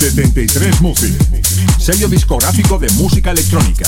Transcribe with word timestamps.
73 0.00 0.80
Music, 0.80 1.12
sello 1.78 2.08
discográfico 2.08 2.78
de 2.78 2.88
música 2.92 3.32
electrónica, 3.32 3.86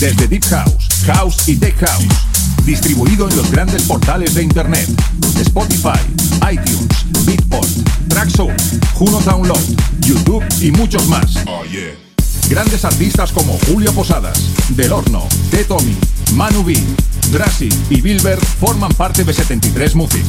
desde 0.00 0.26
Deep 0.26 0.44
House, 0.46 0.88
House 1.06 1.48
y 1.48 1.54
Tech 1.54 1.78
House, 1.78 2.04
distribuido 2.64 3.30
en 3.30 3.36
los 3.36 3.48
grandes 3.48 3.82
portales 3.84 4.34
de 4.34 4.42
Internet, 4.42 4.88
Spotify, 5.40 6.00
iTunes, 6.50 7.06
Beatport, 7.24 7.68
Traxsource, 8.08 8.80
Juno 8.94 9.20
Download, 9.20 9.62
YouTube 10.00 10.44
y 10.60 10.72
muchos 10.72 11.06
más. 11.06 11.36
Grandes 12.48 12.84
artistas 12.84 13.32
como 13.32 13.58
Julio 13.66 13.92
Posadas, 13.92 14.38
Del 14.70 14.92
Horno, 14.92 15.26
T. 15.50 15.64
Tommy, 15.64 15.96
Manu 16.34 16.64
B, 16.64 16.74
Drassi 17.30 17.68
y 17.90 18.00
Bilber 18.00 18.38
forman 18.38 18.92
parte 18.92 19.24
de 19.24 19.32
73 19.32 19.94
Music. 19.94 20.24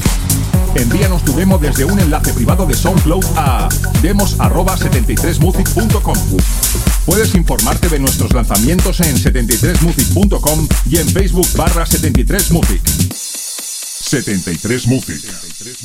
Envíanos 0.76 1.24
tu 1.24 1.36
demo 1.36 1.58
desde 1.58 1.86
un 1.86 2.00
enlace 2.00 2.34
privado 2.34 2.66
de 2.66 2.74
SoundCloud 2.74 3.24
a 3.36 3.70
demos@73music.com. 4.02 6.18
Puedes 7.06 7.36
informarte 7.36 7.90
de 7.90 8.00
nuestros 8.00 8.34
lanzamientos 8.34 9.00
en 9.02 9.16
73music.com 9.16 10.68
y 10.90 10.98
en 10.98 11.08
Facebook 11.10 11.48
barra 11.56 11.86
73music. 11.86 12.82
73 14.14 14.88
Music. 14.88 15.18
73 15.18 15.84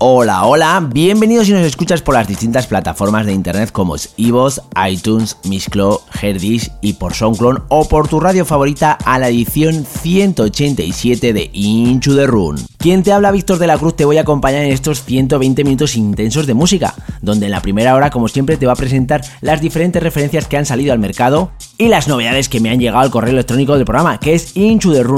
Hola, 0.00 0.44
hola, 0.44 0.88
bienvenidos 0.92 1.46
si 1.46 1.52
nos 1.52 1.66
escuchas 1.66 2.02
por 2.02 2.14
las 2.14 2.28
distintas 2.28 2.68
plataformas 2.68 3.26
de 3.26 3.32
internet 3.32 3.72
como 3.72 3.96
es 3.96 4.14
iVoox, 4.16 4.60
iTunes, 4.88 5.36
Mixcloud, 5.42 5.98
Herdis 6.22 6.70
y 6.80 6.92
por 6.92 7.14
SoundCloud 7.14 7.62
o 7.68 7.88
por 7.88 8.06
tu 8.06 8.20
radio 8.20 8.44
favorita 8.44 8.92
a 8.92 9.18
la 9.18 9.28
edición 9.28 9.84
187 9.84 11.32
de 11.32 11.50
Into 11.52 12.14
the 12.14 12.28
Run. 12.28 12.58
Quien 12.76 13.02
te 13.02 13.10
habla, 13.10 13.32
Víctor 13.32 13.58
de 13.58 13.66
la 13.66 13.76
Cruz, 13.76 13.96
te 13.96 14.04
voy 14.04 14.18
a 14.18 14.20
acompañar 14.20 14.62
en 14.62 14.70
estos 14.70 15.02
120 15.02 15.64
minutos 15.64 15.96
intensos 15.96 16.46
de 16.46 16.54
música, 16.54 16.94
donde 17.20 17.46
en 17.46 17.52
la 17.52 17.60
primera 17.60 17.96
hora, 17.96 18.10
como 18.10 18.28
siempre, 18.28 18.56
te 18.56 18.66
va 18.66 18.74
a 18.74 18.76
presentar 18.76 19.22
las 19.40 19.60
diferentes 19.60 20.00
referencias 20.00 20.46
que 20.46 20.58
han 20.58 20.66
salido 20.66 20.92
al 20.92 21.00
mercado 21.00 21.50
y 21.76 21.88
las 21.88 22.06
novedades 22.06 22.48
que 22.48 22.60
me 22.60 22.70
han 22.70 22.78
llegado 22.78 23.00
al 23.00 23.10
correo 23.10 23.32
electrónico 23.32 23.74
del 23.74 23.84
programa, 23.84 24.20
que 24.20 24.34
es 24.34 24.54
gmail.com 24.54 25.16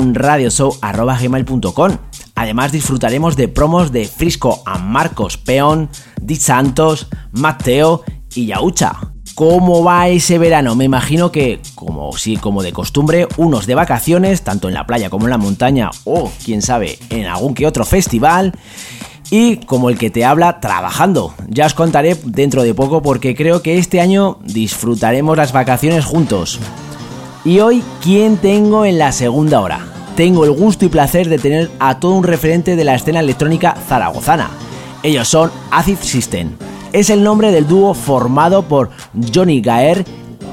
Además 2.41 2.73
disfrutaremos 2.73 3.37
de 3.37 3.49
promos 3.49 3.93
de 3.93 4.07
Frisco 4.07 4.63
a 4.65 4.79
Marcos 4.79 5.37
Peón, 5.37 5.91
Di 6.23 6.37
Santos, 6.37 7.09
Mateo 7.33 8.03
y 8.35 8.47
Yaucha. 8.47 8.95
¿Cómo 9.35 9.85
va 9.85 10.09
ese 10.09 10.39
verano? 10.39 10.75
Me 10.75 10.87
imagino 10.87 11.31
que, 11.31 11.61
como 11.75 12.17
sí, 12.17 12.39
como 12.39 12.63
de 12.63 12.73
costumbre, 12.73 13.29
unos 13.37 13.67
de 13.67 13.75
vacaciones, 13.75 14.41
tanto 14.41 14.69
en 14.69 14.75
la 14.75 14.87
playa 14.87 15.11
como 15.11 15.27
en 15.27 15.33
la 15.33 15.37
montaña, 15.37 15.91
o 16.05 16.33
quién 16.43 16.63
sabe, 16.63 16.99
en 17.11 17.27
algún 17.27 17.53
que 17.53 17.67
otro 17.67 17.85
festival. 17.85 18.55
Y 19.31 19.59
como 19.59 19.91
el 19.91 19.99
que 19.99 20.09
te 20.09 20.25
habla, 20.25 20.61
trabajando. 20.61 21.35
Ya 21.47 21.67
os 21.67 21.75
contaré 21.75 22.17
dentro 22.25 22.63
de 22.63 22.73
poco 22.73 23.03
porque 23.03 23.37
creo 23.37 23.61
que 23.61 23.77
este 23.77 24.01
año 24.01 24.39
disfrutaremos 24.45 25.37
las 25.37 25.53
vacaciones 25.53 26.07
juntos. 26.07 26.59
Y 27.45 27.61
hoy, 27.61 27.83
¿quién 28.03 28.39
tengo 28.39 28.87
en 28.87 28.97
la 28.97 29.13
segunda 29.13 29.61
hora? 29.61 30.00
Tengo 30.17 30.45
el 30.45 30.53
gusto 30.53 30.85
y 30.85 30.89
placer 30.89 31.29
de 31.29 31.39
tener 31.39 31.71
a 31.79 31.99
todo 31.99 32.15
un 32.15 32.25
referente 32.25 32.77
de 32.77 32.85
la 32.85 32.95
escena 32.95 33.21
electrónica 33.21 33.75
zaragozana. 33.89 34.51
Ellos 35.03 35.29
son 35.29 35.51
Acid 35.71 35.99
System. 36.01 36.51
Es 36.93 37.11
el 37.11 37.23
nombre 37.23 37.53
del 37.53 37.67
dúo 37.67 37.95
formado 37.95 38.63
por 38.63 38.91
Johnny 39.33 39.61
Gaer 39.61 40.05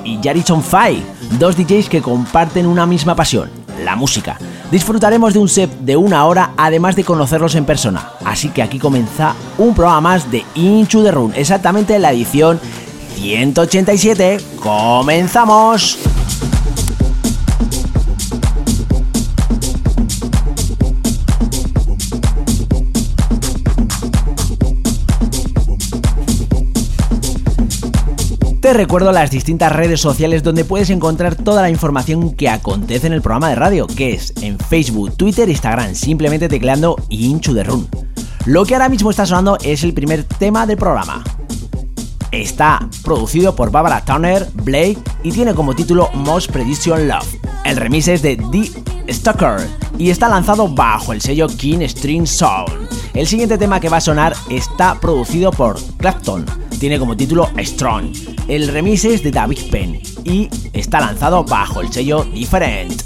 y 0.03 0.19
Jarison 0.23 0.63
Fay, 0.63 1.03
dos 1.39 1.57
DJs 1.57 1.89
que 1.89 2.01
comparten 2.01 2.65
una 2.65 2.85
misma 2.85 3.15
pasión, 3.15 3.49
la 3.83 3.95
música. 3.95 4.37
Disfrutaremos 4.71 5.33
de 5.33 5.39
un 5.39 5.49
set 5.49 5.71
de 5.79 5.97
una 5.97 6.25
hora, 6.25 6.51
además 6.57 6.95
de 6.95 7.03
conocerlos 7.03 7.55
en 7.55 7.65
persona. 7.65 8.11
Así 8.23 8.49
que 8.49 8.61
aquí 8.61 8.79
comienza 8.79 9.33
un 9.57 9.73
programa 9.73 10.01
más 10.01 10.31
de 10.31 10.45
Into 10.55 11.03
the 11.03 11.11
Run, 11.11 11.33
exactamente 11.35 11.97
la 11.99 12.11
edición 12.11 12.59
187. 13.15 14.37
¡Comenzamos! 14.61 16.16
Te 28.67 28.73
recuerdo 28.73 29.13
las 29.13 29.31
distintas 29.31 29.71
redes 29.71 30.01
sociales 30.01 30.43
donde 30.43 30.65
puedes 30.65 30.89
encontrar 30.89 31.35
toda 31.35 31.61
la 31.61 31.69
información 31.69 32.35
que 32.35 32.49
acontece 32.49 33.07
en 33.07 33.13
el 33.13 33.21
programa 33.21 33.47
de 33.47 33.55
radio, 33.55 33.87
que 33.87 34.13
es 34.13 34.33
en 34.41 34.59
Facebook, 34.59 35.15
Twitter, 35.15 35.47
Instagram, 35.47 35.95
simplemente 35.95 36.49
tecleando 36.49 36.97
Inchu 37.07 37.53
de 37.53 37.63
Run. 37.63 37.87
Lo 38.45 38.65
que 38.65 38.73
ahora 38.75 38.89
mismo 38.89 39.09
está 39.09 39.25
sonando 39.25 39.57
es 39.63 39.85
el 39.85 39.93
primer 39.93 40.25
tema 40.25 40.67
del 40.67 40.75
programa. 40.75 41.23
Está 42.31 42.85
producido 43.05 43.55
por 43.55 43.71
Barbara 43.71 44.03
Turner, 44.03 44.45
Blake 44.55 44.97
y 45.23 45.31
tiene 45.31 45.55
como 45.55 45.73
título 45.73 46.09
Most 46.13 46.51
Prediction 46.51 47.07
Love. 47.07 47.37
El 47.63 47.77
remix 47.77 48.09
es 48.09 48.21
de 48.21 48.35
The 48.35 49.13
Stalker 49.13 49.65
y 49.97 50.09
está 50.09 50.27
lanzado 50.27 50.67
bajo 50.67 51.13
el 51.13 51.21
sello 51.21 51.47
King 51.47 51.87
String 51.87 52.27
Sound. 52.27 52.89
El 53.13 53.27
siguiente 53.27 53.57
tema 53.57 53.79
que 53.79 53.87
va 53.87 53.97
a 53.97 54.01
sonar 54.01 54.35
está 54.49 54.99
producido 54.99 55.51
por 55.51 55.79
Clapton. 55.99 56.66
Tiene 56.79 56.99
como 56.99 57.17
título 57.17 57.49
Strong 57.57 58.37
el 58.47 58.69
remix 58.69 59.03
es 59.03 59.23
de 59.23 59.31
David 59.31 59.59
Penn 59.69 59.99
y 60.23 60.49
está 60.71 61.01
lanzado 61.01 61.43
bajo 61.43 61.81
el 61.81 61.91
sello 61.91 62.23
Different. 62.23 63.03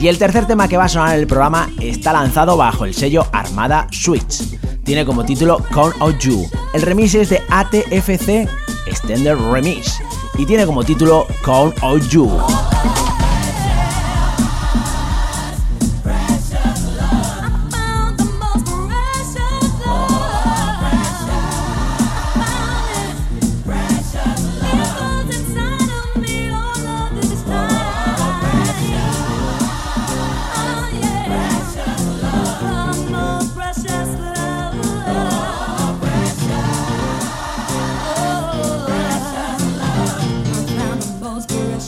Y 0.00 0.08
el 0.08 0.18
tercer 0.18 0.46
tema 0.46 0.66
que 0.66 0.76
va 0.76 0.84
a 0.84 0.88
sonar 0.88 1.14
en 1.14 1.20
el 1.20 1.28
programa 1.28 1.70
está 1.80 2.12
lanzado 2.12 2.56
bajo 2.56 2.84
el 2.84 2.92
sello 2.92 3.24
Armada 3.30 3.86
Switch. 3.92 4.42
Tiene 4.82 5.06
como 5.06 5.24
título 5.24 5.58
Count 5.72 5.94
of 6.00 6.18
You. 6.18 6.44
El 6.74 6.82
remix 6.82 7.14
es 7.14 7.30
de 7.30 7.40
ATFC 7.50 8.48
Extended 8.86 9.36
Remix 9.36 10.00
y 10.36 10.44
tiene 10.44 10.66
como 10.66 10.82
título 10.82 11.26
Count 11.44 11.76
of 11.82 12.08
You. 12.08 12.28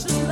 close 0.05 0.26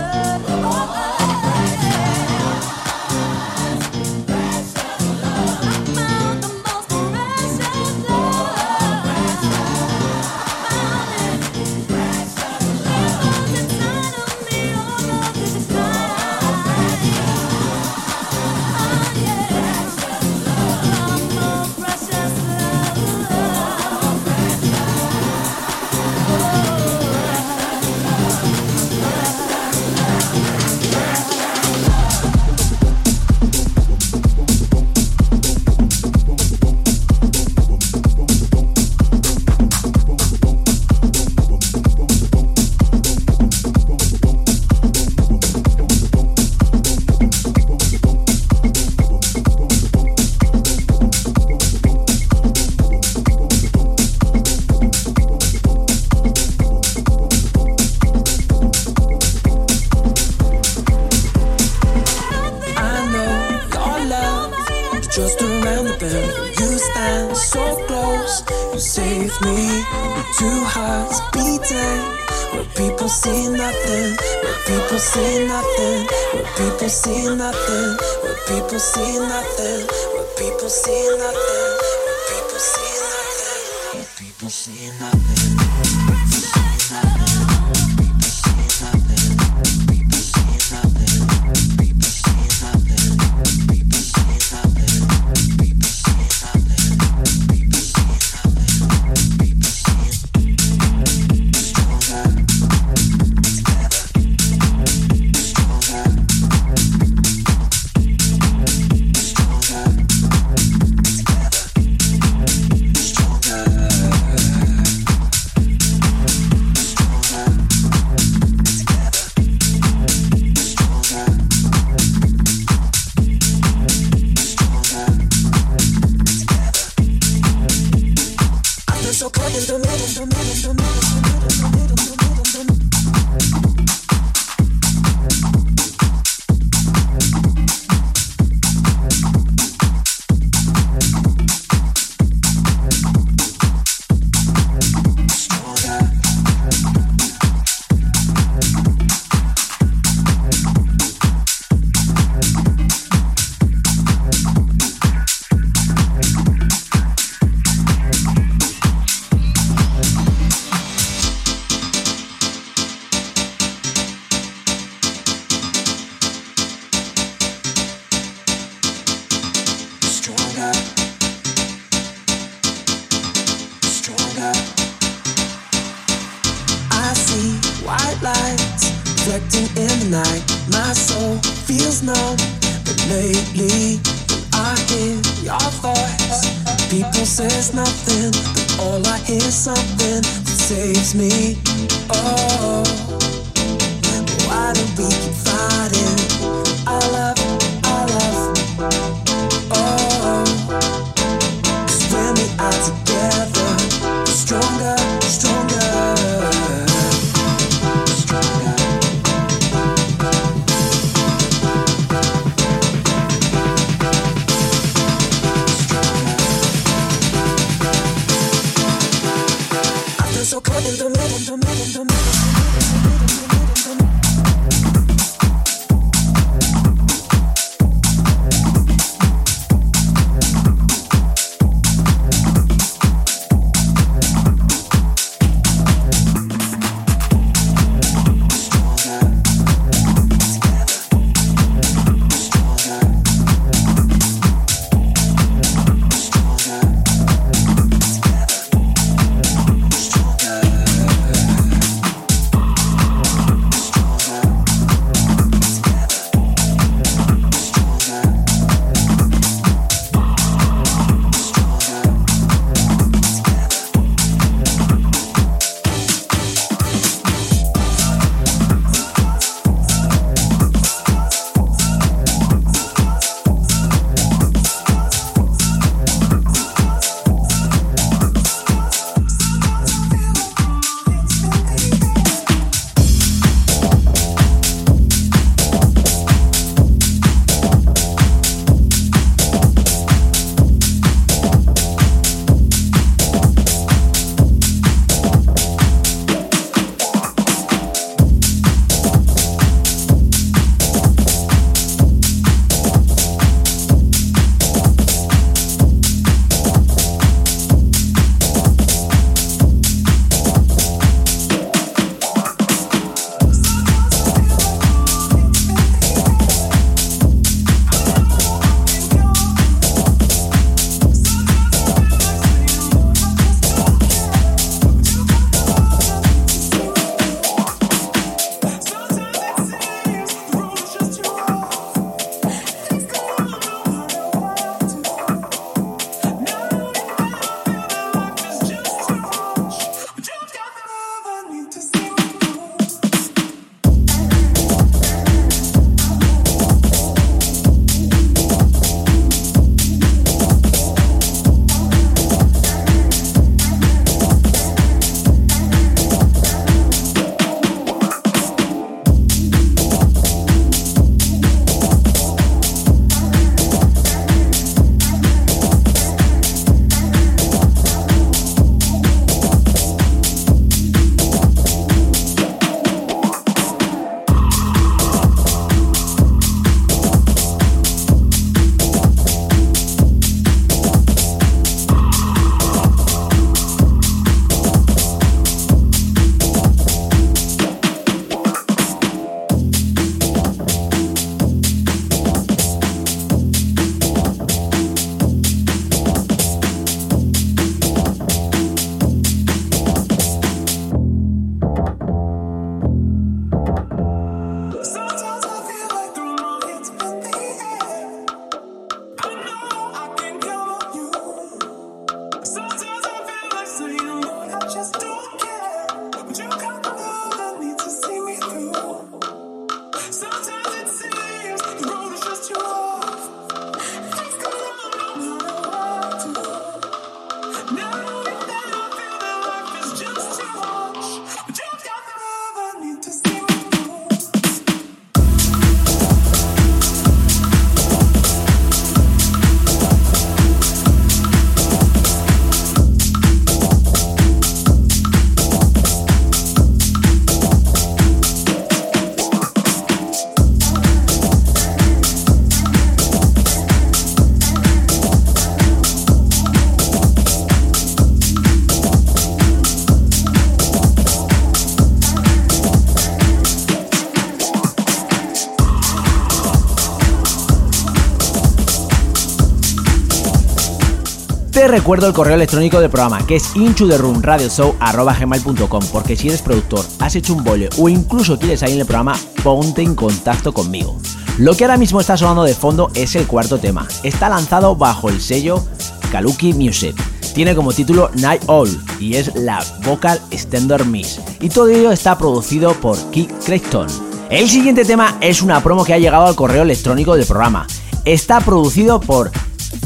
Recuerdo 471.68 472.06
el 472.06 472.12
correo 472.12 472.34
electrónico 472.34 472.80
del 472.80 472.90
programa 472.90 473.26
que 473.26 473.36
es 473.36 473.56
inchuderunradioshow.com 473.56 475.82
porque 475.92 476.14
si 476.14 476.28
eres 476.28 476.42
productor, 476.42 476.84
has 477.00 477.16
hecho 477.16 477.32
un 477.34 477.42
bollo 477.42 477.70
o 477.78 477.88
incluso 477.88 478.38
quieres 478.38 478.60
salir 478.60 478.74
en 478.74 478.82
el 478.82 478.86
programa, 478.86 479.18
ponte 479.42 479.80
en 479.82 479.94
contacto 479.94 480.52
conmigo. 480.52 480.98
Lo 481.38 481.54
que 481.54 481.64
ahora 481.64 481.76
mismo 481.76 482.00
está 482.00 482.16
sonando 482.16 482.44
de 482.44 482.54
fondo 482.54 482.90
es 482.94 483.16
el 483.16 483.26
cuarto 483.26 483.58
tema. 483.58 483.88
Está 484.02 484.28
lanzado 484.28 484.76
bajo 484.76 485.08
el 485.08 485.20
sello 485.20 485.64
Kaluki 486.12 486.52
Music. 486.52 486.94
Tiene 487.34 487.56
como 487.56 487.72
título 487.72 488.10
Night 488.14 488.42
All 488.46 488.68
y 489.00 489.16
es 489.16 489.34
la 489.34 489.64
vocal 489.84 490.20
extender 490.30 490.84
mix. 490.84 491.20
Y 491.40 491.48
todo 491.48 491.66
ello 491.68 491.90
está 491.90 492.16
producido 492.16 492.74
por 492.74 492.96
Keith 493.10 493.32
Creighton. 493.44 493.88
El 494.30 494.48
siguiente 494.48 494.84
tema 494.84 495.16
es 495.20 495.42
una 495.42 495.60
promo 495.62 495.84
que 495.84 495.94
ha 495.94 495.98
llegado 495.98 496.26
al 496.26 496.36
correo 496.36 496.62
electrónico 496.62 497.16
del 497.16 497.26
programa. 497.26 497.66
Está 498.04 498.40
producido 498.40 499.00
por 499.00 499.32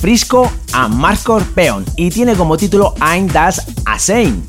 Frisco 0.00 0.50
a 0.72 0.88
Marcos 0.88 1.42
Peon 1.54 1.84
y 1.96 2.10
tiene 2.10 2.34
como 2.34 2.56
título 2.56 2.94
I'm 3.00 3.28
Das 3.28 3.62
Asein. 3.84 4.44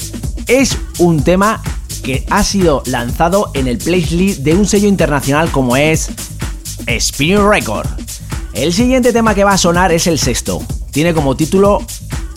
Es 0.48 0.78
un 0.98 1.24
tema 1.24 1.62
que 2.04 2.26
ha 2.30 2.44
sido 2.44 2.84
lanzado 2.86 3.52
en 3.54 3.68
el 3.68 3.78
playlist 3.78 4.40
de 4.42 4.54
un 4.54 4.66
sello 4.66 4.88
internacional 4.88 5.52
como 5.52 5.76
es 5.76 6.10
Spin 6.88 7.38
Record. 7.50 7.88
El 8.54 8.74
siguiente 8.74 9.14
tema 9.14 9.36
que 9.36 9.44
va 9.44 9.54
a 9.54 9.58
sonar 9.58 9.92
es 9.92 10.08
el 10.08 10.20
sexto. 10.20 10.62
Tiene 10.92 11.14
como 11.14 11.36
título 11.36 11.84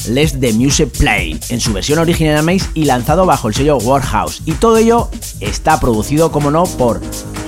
Let 0.09 0.38
the 0.40 0.52
Music 0.52 0.90
Play 0.99 1.38
en 1.49 1.61
su 1.61 1.73
versión 1.73 1.99
original 1.99 2.42
Maze 2.42 2.68
y 2.75 2.85
lanzado 2.85 3.25
bajo 3.25 3.49
el 3.49 3.54
sello 3.54 3.78
Warhouse. 3.78 4.42
Y 4.44 4.52
todo 4.52 4.76
ello 4.76 5.09
está 5.40 5.78
producido, 5.80 6.32
como 6.32 6.50
no, 6.50 6.64
por 6.64 7.00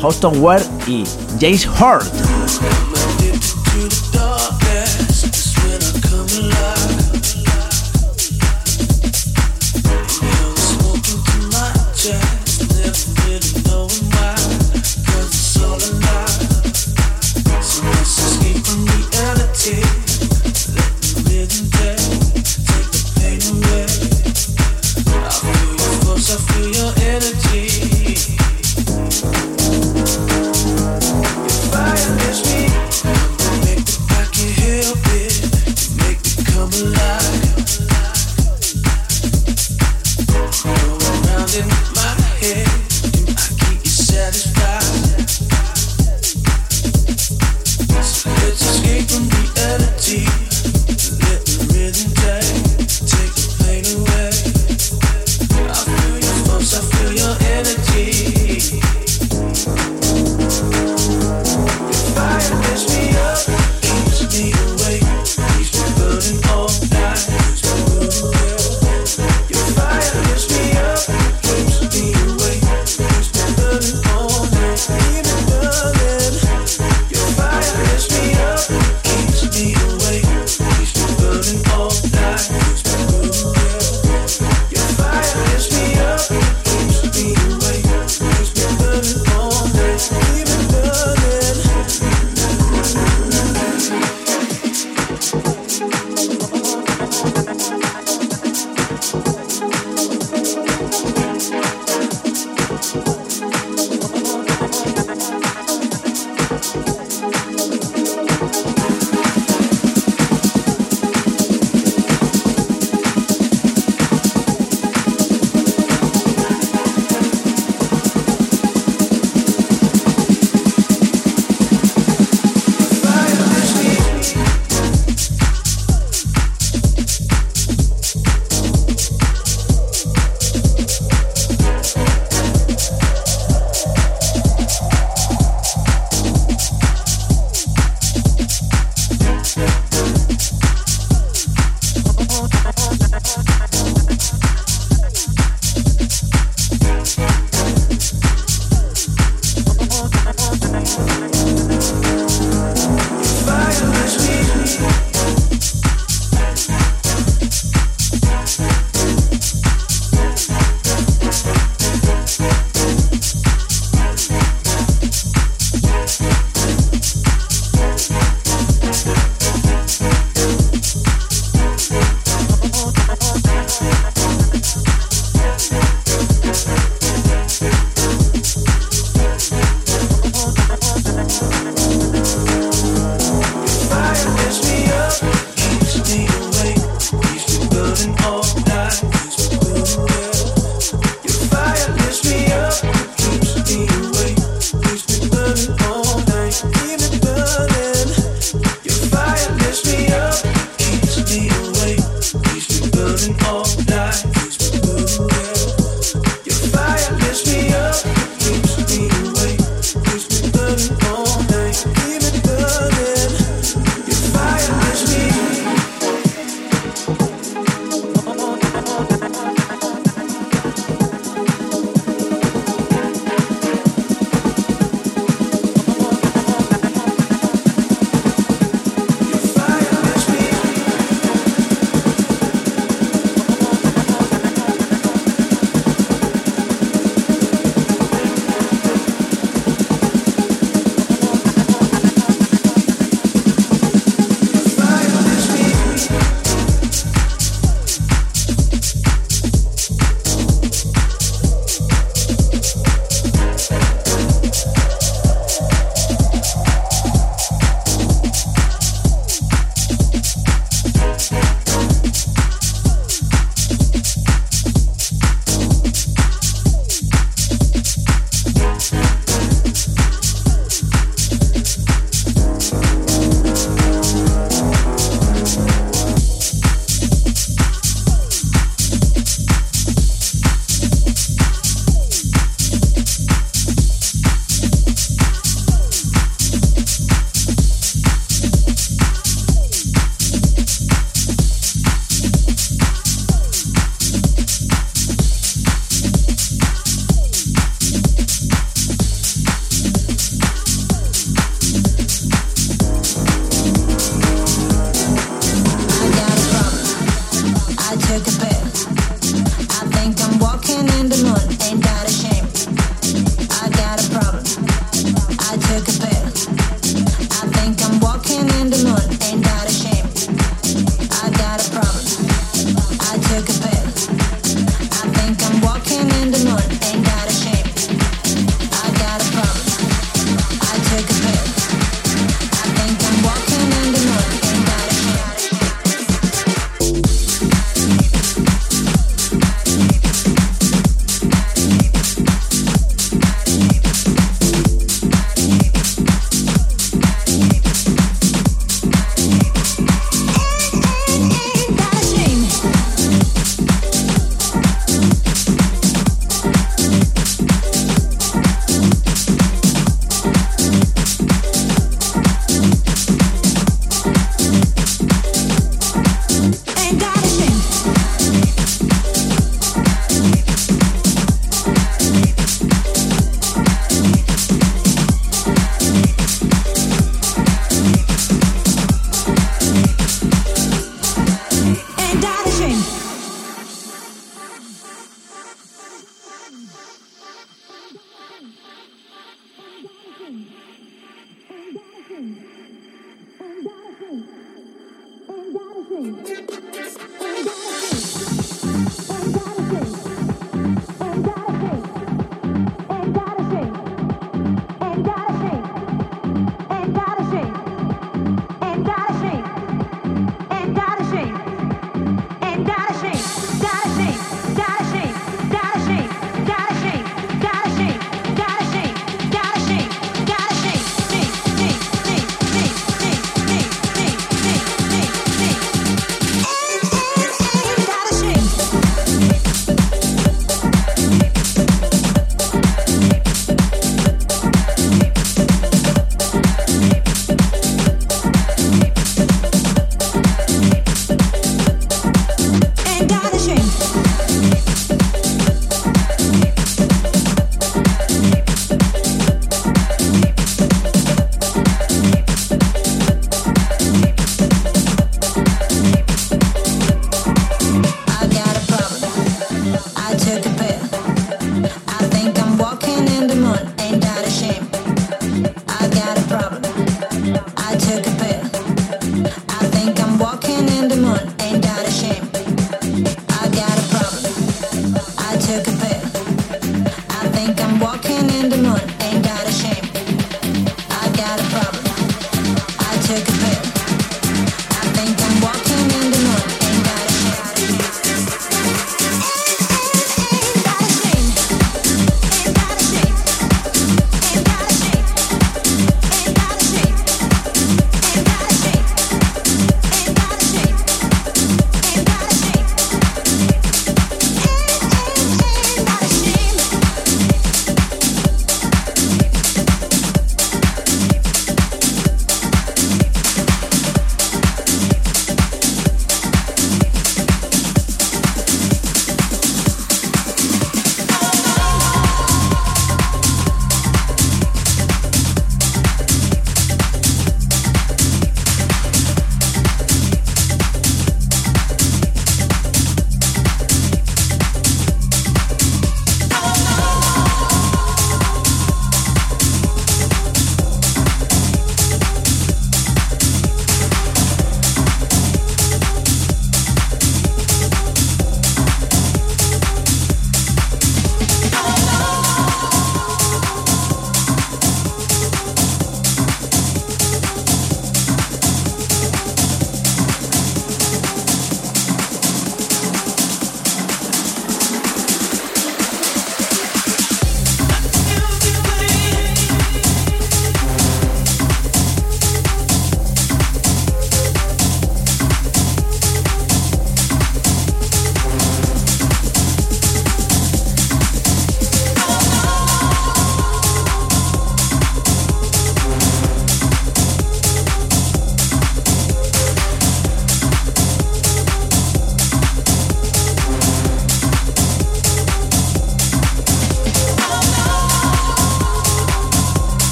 Houston 0.00 0.40
Ware 0.40 0.64
y 0.86 1.04
James 1.40 1.66
Hurt. 1.66 2.41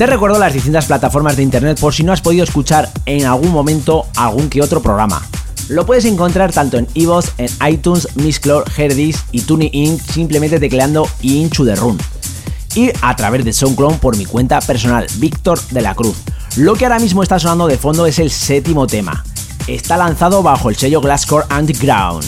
Te 0.00 0.06
recuerdo 0.06 0.38
las 0.38 0.54
distintas 0.54 0.86
plataformas 0.86 1.36
de 1.36 1.42
internet 1.42 1.78
por 1.78 1.92
si 1.92 2.04
no 2.04 2.14
has 2.14 2.22
podido 2.22 2.42
escuchar 2.42 2.90
en 3.04 3.26
algún 3.26 3.50
momento 3.50 4.06
algún 4.16 4.48
que 4.48 4.62
otro 4.62 4.80
programa. 4.80 5.20
Lo 5.68 5.84
puedes 5.84 6.06
encontrar 6.06 6.52
tanto 6.52 6.78
en 6.78 6.88
iVoox, 6.94 7.32
en 7.36 7.50
iTunes, 7.70 8.08
Mixcloud, 8.14 8.62
Herdis 8.74 9.22
y 9.30 9.42
TuneIn 9.42 10.00
simplemente 10.00 10.58
tecleando 10.58 11.06
Inchu 11.20 11.64
de 11.64 11.76
Run. 11.76 11.98
Y 12.74 12.92
a 13.02 13.14
través 13.14 13.44
de 13.44 13.52
SoundCloud 13.52 13.96
por 13.96 14.16
mi 14.16 14.24
cuenta 14.24 14.62
personal, 14.62 15.06
Víctor 15.16 15.60
de 15.68 15.82
la 15.82 15.94
Cruz. 15.94 16.16
Lo 16.56 16.76
que 16.76 16.86
ahora 16.86 16.98
mismo 16.98 17.22
está 17.22 17.38
sonando 17.38 17.66
de 17.66 17.76
fondo 17.76 18.06
es 18.06 18.18
el 18.18 18.30
séptimo 18.30 18.86
tema. 18.86 19.22
Está 19.66 19.98
lanzado 19.98 20.42
bajo 20.42 20.70
el 20.70 20.76
sello 20.76 21.02
Glasscore 21.02 21.44
Underground. 21.54 22.24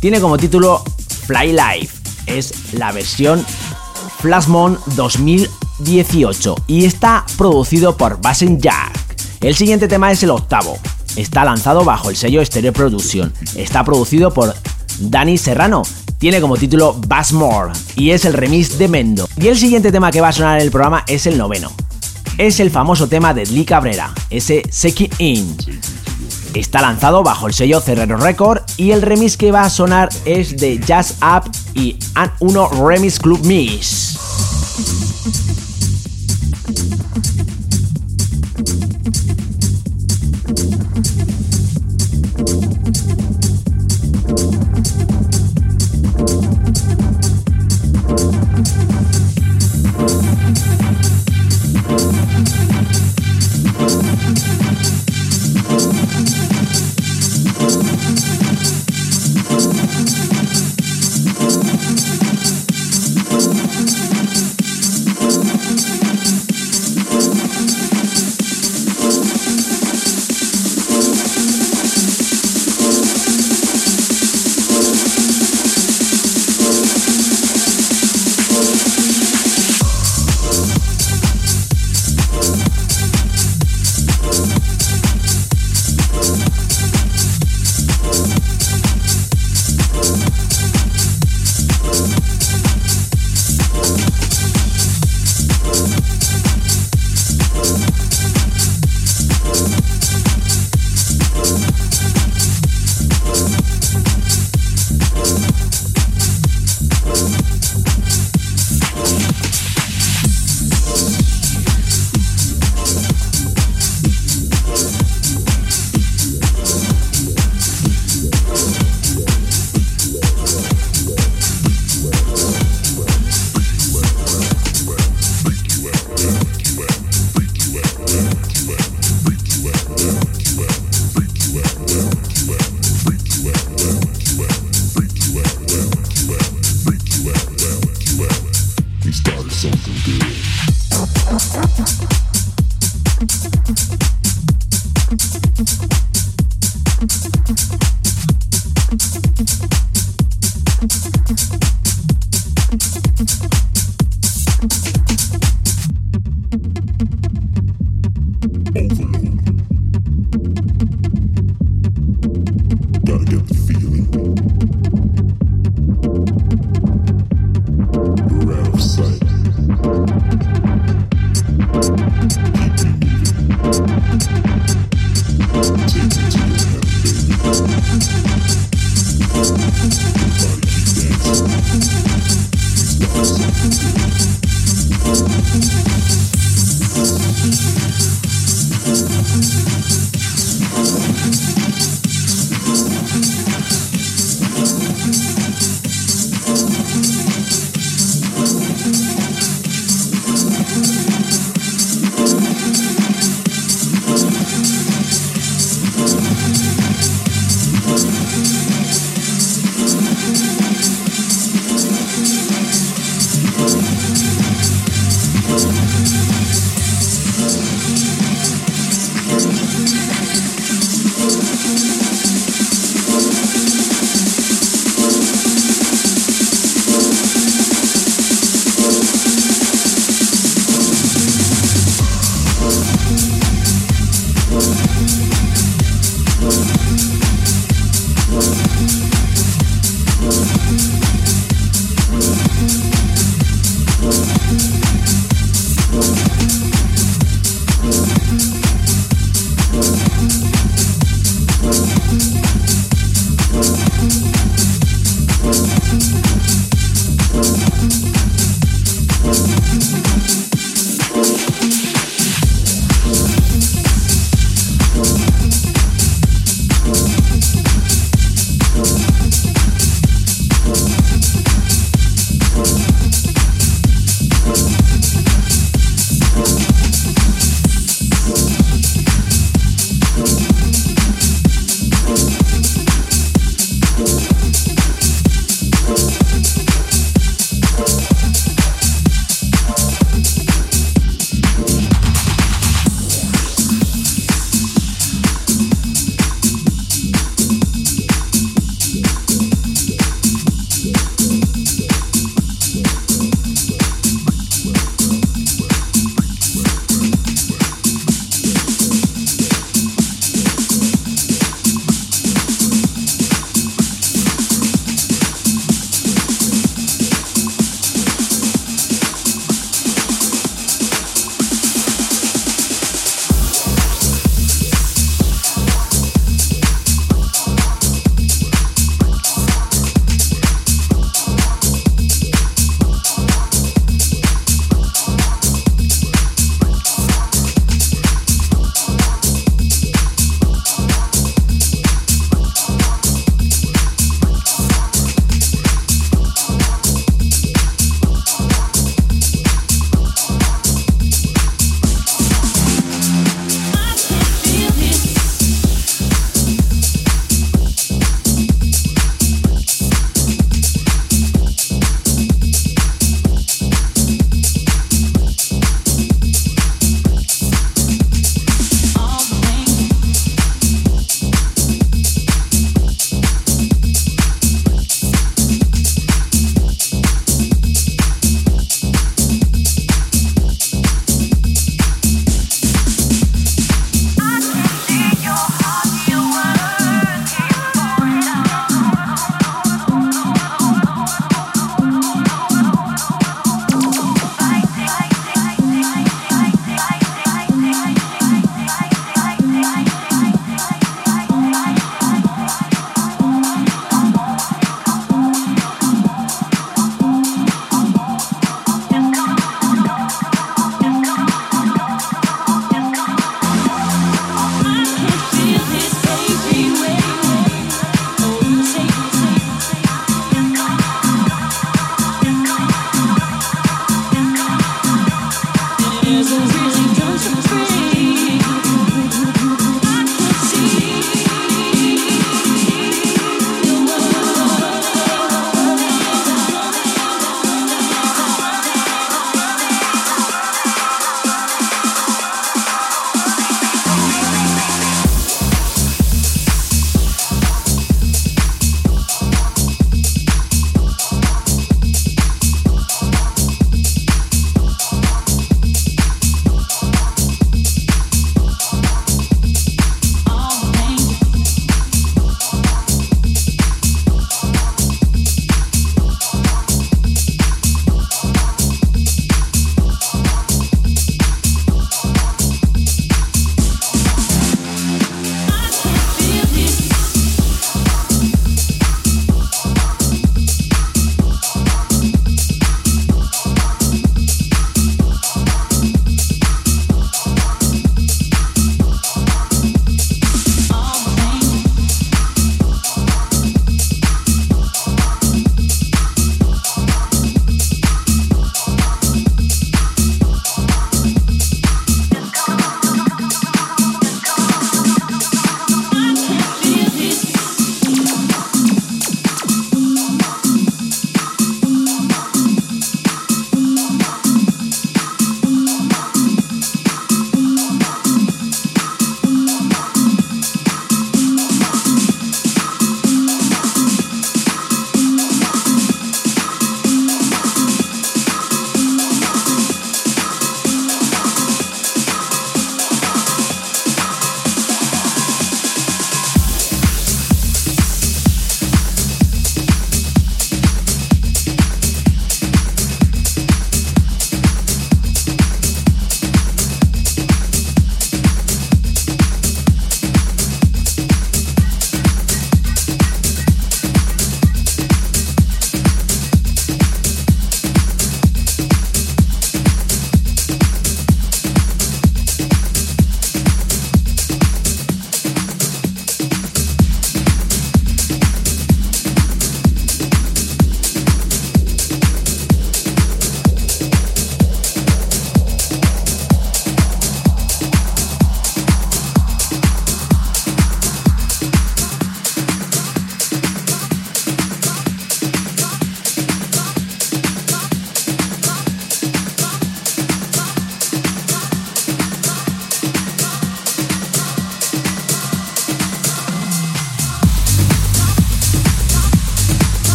Tiene 0.00 0.20
como 0.20 0.36
título 0.36 0.82
Fly 1.28 1.52
Life. 1.52 1.96
Es 2.26 2.72
la 2.72 2.90
versión 2.90 3.46
Flashmon 4.18 4.80
2018 5.78 6.56
y 6.66 6.84
está 6.84 7.24
producido 7.36 7.96
por 7.96 8.20
Bassen 8.20 8.60
Jack. 8.60 8.92
El 9.40 9.54
siguiente 9.54 9.88
tema 9.88 10.10
es 10.10 10.22
el 10.22 10.30
octavo. 10.30 10.78
Está 11.16 11.44
lanzado 11.44 11.84
bajo 11.84 12.10
el 12.10 12.16
sello 12.16 12.44
Stereo 12.44 12.72
Production. 12.72 13.32
Está 13.56 13.84
producido 13.84 14.32
por 14.32 14.54
Dani 14.98 15.38
Serrano. 15.38 15.82
Tiene 16.18 16.40
como 16.40 16.56
título 16.56 16.96
Bass 17.06 17.32
More 17.32 17.72
y 17.96 18.10
es 18.10 18.24
el 18.24 18.32
remix 18.32 18.78
de 18.78 18.88
Mendo. 18.88 19.28
Y 19.36 19.48
el 19.48 19.58
siguiente 19.58 19.92
tema 19.92 20.10
que 20.10 20.20
va 20.20 20.28
a 20.28 20.32
sonar 20.32 20.58
en 20.58 20.64
el 20.64 20.70
programa 20.70 21.04
es 21.06 21.26
el 21.26 21.38
noveno. 21.38 21.70
Es 22.36 22.60
el 22.60 22.70
famoso 22.70 23.08
tema 23.08 23.34
de 23.34 23.46
Lee 23.46 23.64
Cabrera, 23.64 24.12
ese 24.30 24.62
Seki 24.70 25.10
In. 25.18 25.56
Está 26.54 26.80
lanzado 26.80 27.22
bajo 27.22 27.46
el 27.46 27.54
sello 27.54 27.80
Cerrero 27.80 28.16
Record 28.16 28.62
y 28.76 28.90
el 28.90 29.02
remix 29.02 29.36
que 29.36 29.52
va 29.52 29.62
a 29.62 29.70
sonar 29.70 30.08
es 30.24 30.56
de 30.56 30.78
Jazz 30.78 31.16
Up 31.22 31.50
y 31.74 31.98
An 32.14 32.32
1 32.40 32.86
Remix 32.86 33.18
Club 33.18 33.44
Mix. 33.44 34.17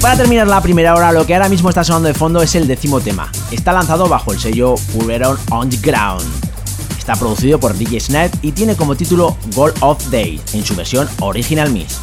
Para 0.00 0.16
terminar 0.16 0.46
la 0.46 0.62
primera 0.62 0.94
hora, 0.94 1.12
lo 1.12 1.26
que 1.26 1.34
ahora 1.34 1.50
mismo 1.50 1.68
está 1.68 1.84
sonando 1.84 2.08
de 2.08 2.14
fondo 2.14 2.40
es 2.40 2.54
el 2.54 2.66
décimo 2.66 3.00
tema. 3.00 3.30
Está 3.50 3.74
lanzado 3.74 4.08
bajo 4.08 4.32
el 4.32 4.40
sello 4.40 4.76
Pulveron 4.94 5.38
On 5.50 5.68
the 5.68 5.76
Ground. 5.76 6.24
Está 6.98 7.16
producido 7.16 7.60
por 7.60 7.76
DJ 7.76 8.00
Snap 8.00 8.34
y 8.40 8.52
tiene 8.52 8.76
como 8.76 8.96
título 8.96 9.36
Goal 9.54 9.74
of 9.80 10.02
Day 10.10 10.40
en 10.54 10.64
su 10.64 10.74
versión 10.74 11.06
Original 11.20 11.70
Mix. 11.70 11.98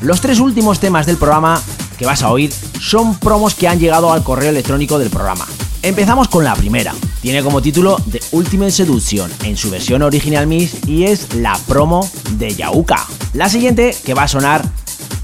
Los 0.00 0.22
tres 0.22 0.40
últimos 0.40 0.80
temas 0.80 1.04
del 1.04 1.18
programa 1.18 1.60
que 1.98 2.06
vas 2.06 2.22
a 2.22 2.30
oír 2.30 2.50
son 2.80 3.14
promos 3.18 3.54
que 3.54 3.68
han 3.68 3.78
llegado 3.78 4.10
al 4.10 4.24
correo 4.24 4.48
electrónico 4.48 4.98
del 4.98 5.10
programa. 5.10 5.46
Empezamos 5.82 6.28
con 6.28 6.44
la 6.44 6.54
primera. 6.54 6.94
Tiene 7.20 7.42
como 7.42 7.60
título 7.60 7.98
The 8.10 8.20
Ultimate 8.32 8.70
Seduction 8.70 9.30
en 9.44 9.58
su 9.58 9.68
versión 9.68 10.00
Original 10.00 10.46
Mix 10.46 10.88
y 10.88 11.04
es 11.04 11.34
la 11.34 11.58
promo 11.66 12.08
de 12.38 12.54
Yauka. 12.54 13.06
La 13.34 13.50
siguiente 13.50 13.94
que 14.02 14.14
va 14.14 14.22
a 14.22 14.28
sonar 14.28 14.64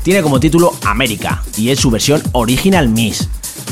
tiene 0.05 0.23
como 0.23 0.39
título 0.39 0.75
América 0.85 1.43
y 1.57 1.71
es 1.71 1.81
su 1.81 1.91
versión 1.91 2.23
Original 2.33 2.89
Mix. 2.91 3.27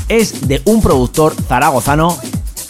Es 0.08 0.48
de 0.48 0.62
un 0.64 0.80
productor 0.80 1.34
zaragozano 1.46 2.18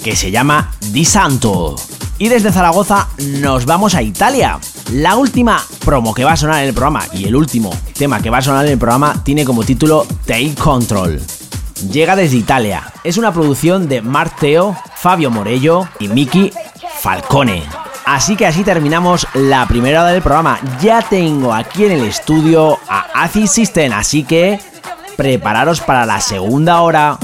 que 0.02 0.16
se 0.16 0.32
llama 0.32 0.72
Di 0.90 1.04
Santo. 1.04 1.76
Y 2.18 2.28
desde 2.28 2.52
Zaragoza 2.52 3.08
nos 3.18 3.64
vamos 3.64 3.94
a 3.94 4.02
Italia. 4.02 4.58
La 4.92 5.16
última 5.16 5.64
promo 5.84 6.12
que 6.12 6.24
va 6.24 6.32
a 6.32 6.36
sonar 6.36 6.62
en 6.62 6.68
el 6.68 6.74
programa 6.74 7.04
y 7.14 7.24
el 7.24 7.36
último 7.36 7.70
tema 7.96 8.20
que 8.20 8.30
va 8.30 8.38
a 8.38 8.42
sonar 8.42 8.66
en 8.66 8.72
el 8.72 8.78
programa 8.78 9.22
tiene 9.24 9.44
como 9.44 9.62
título 9.62 10.06
Take 10.26 10.56
Control. 10.56 11.20
Llega 11.90 12.16
desde 12.16 12.36
Italia. 12.36 12.92
Es 13.04 13.16
una 13.16 13.32
producción 13.32 13.88
de 13.88 14.02
Marteo, 14.02 14.76
Fabio 14.96 15.30
Morello 15.30 15.88
y 16.00 16.08
Miki 16.08 16.52
Falcone. 17.00 17.62
Así 18.04 18.34
que 18.34 18.46
así 18.46 18.64
terminamos 18.64 19.26
la 19.34 19.66
primera 19.66 20.02
hora 20.02 20.10
del 20.10 20.22
programa. 20.22 20.58
Ya 20.80 21.02
tengo 21.02 21.54
aquí 21.54 21.84
en 21.84 21.92
el 21.92 22.04
estudio 22.04 22.78
a 22.88 23.01
Acid 23.14 23.46
System, 23.46 23.92
así 23.92 24.22
que 24.24 24.58
prepararos 25.16 25.80
para 25.80 26.06
la 26.06 26.20
segunda 26.20 26.80
hora. 26.82 27.18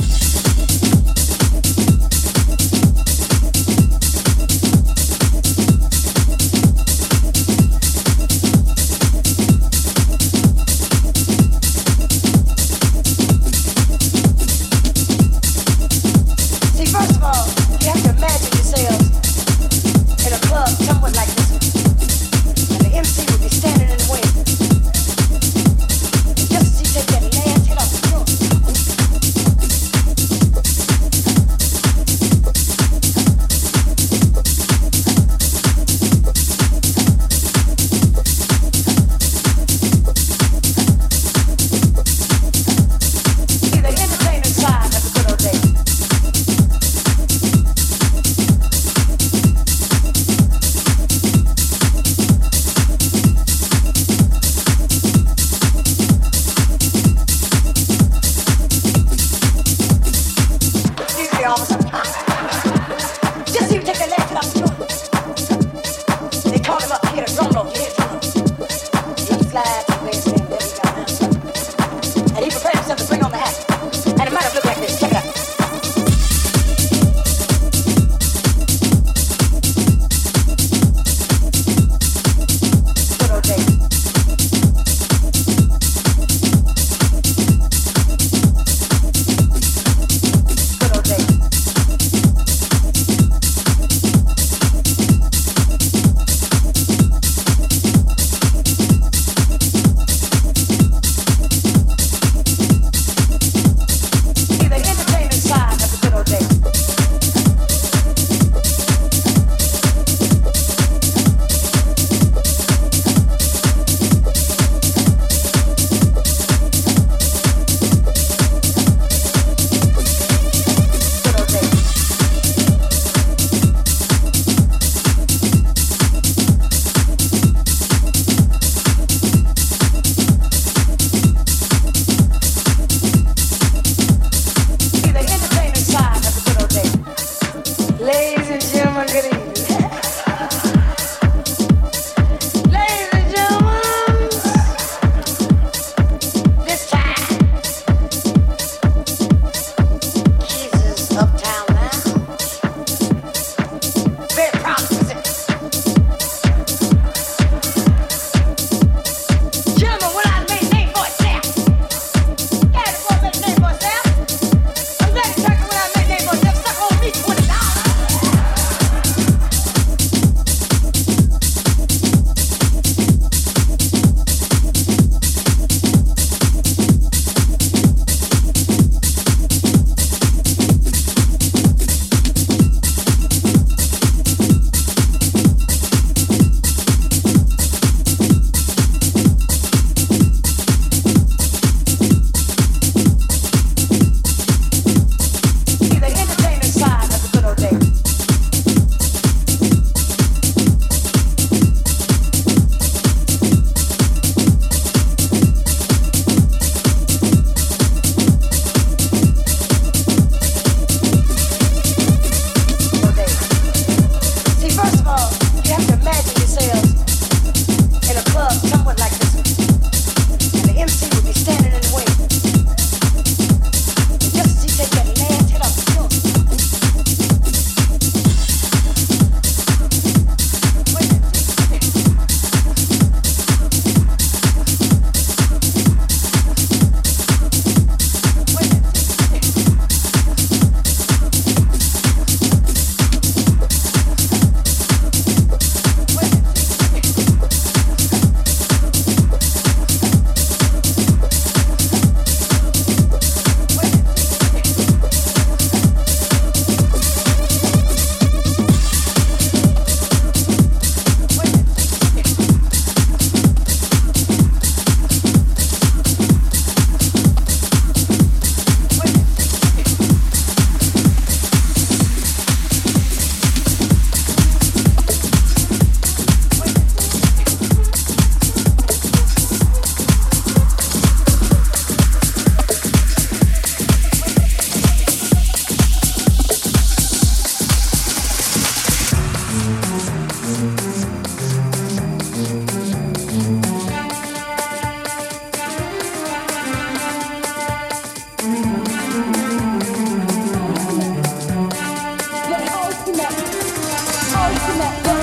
I'm 304.80 305.17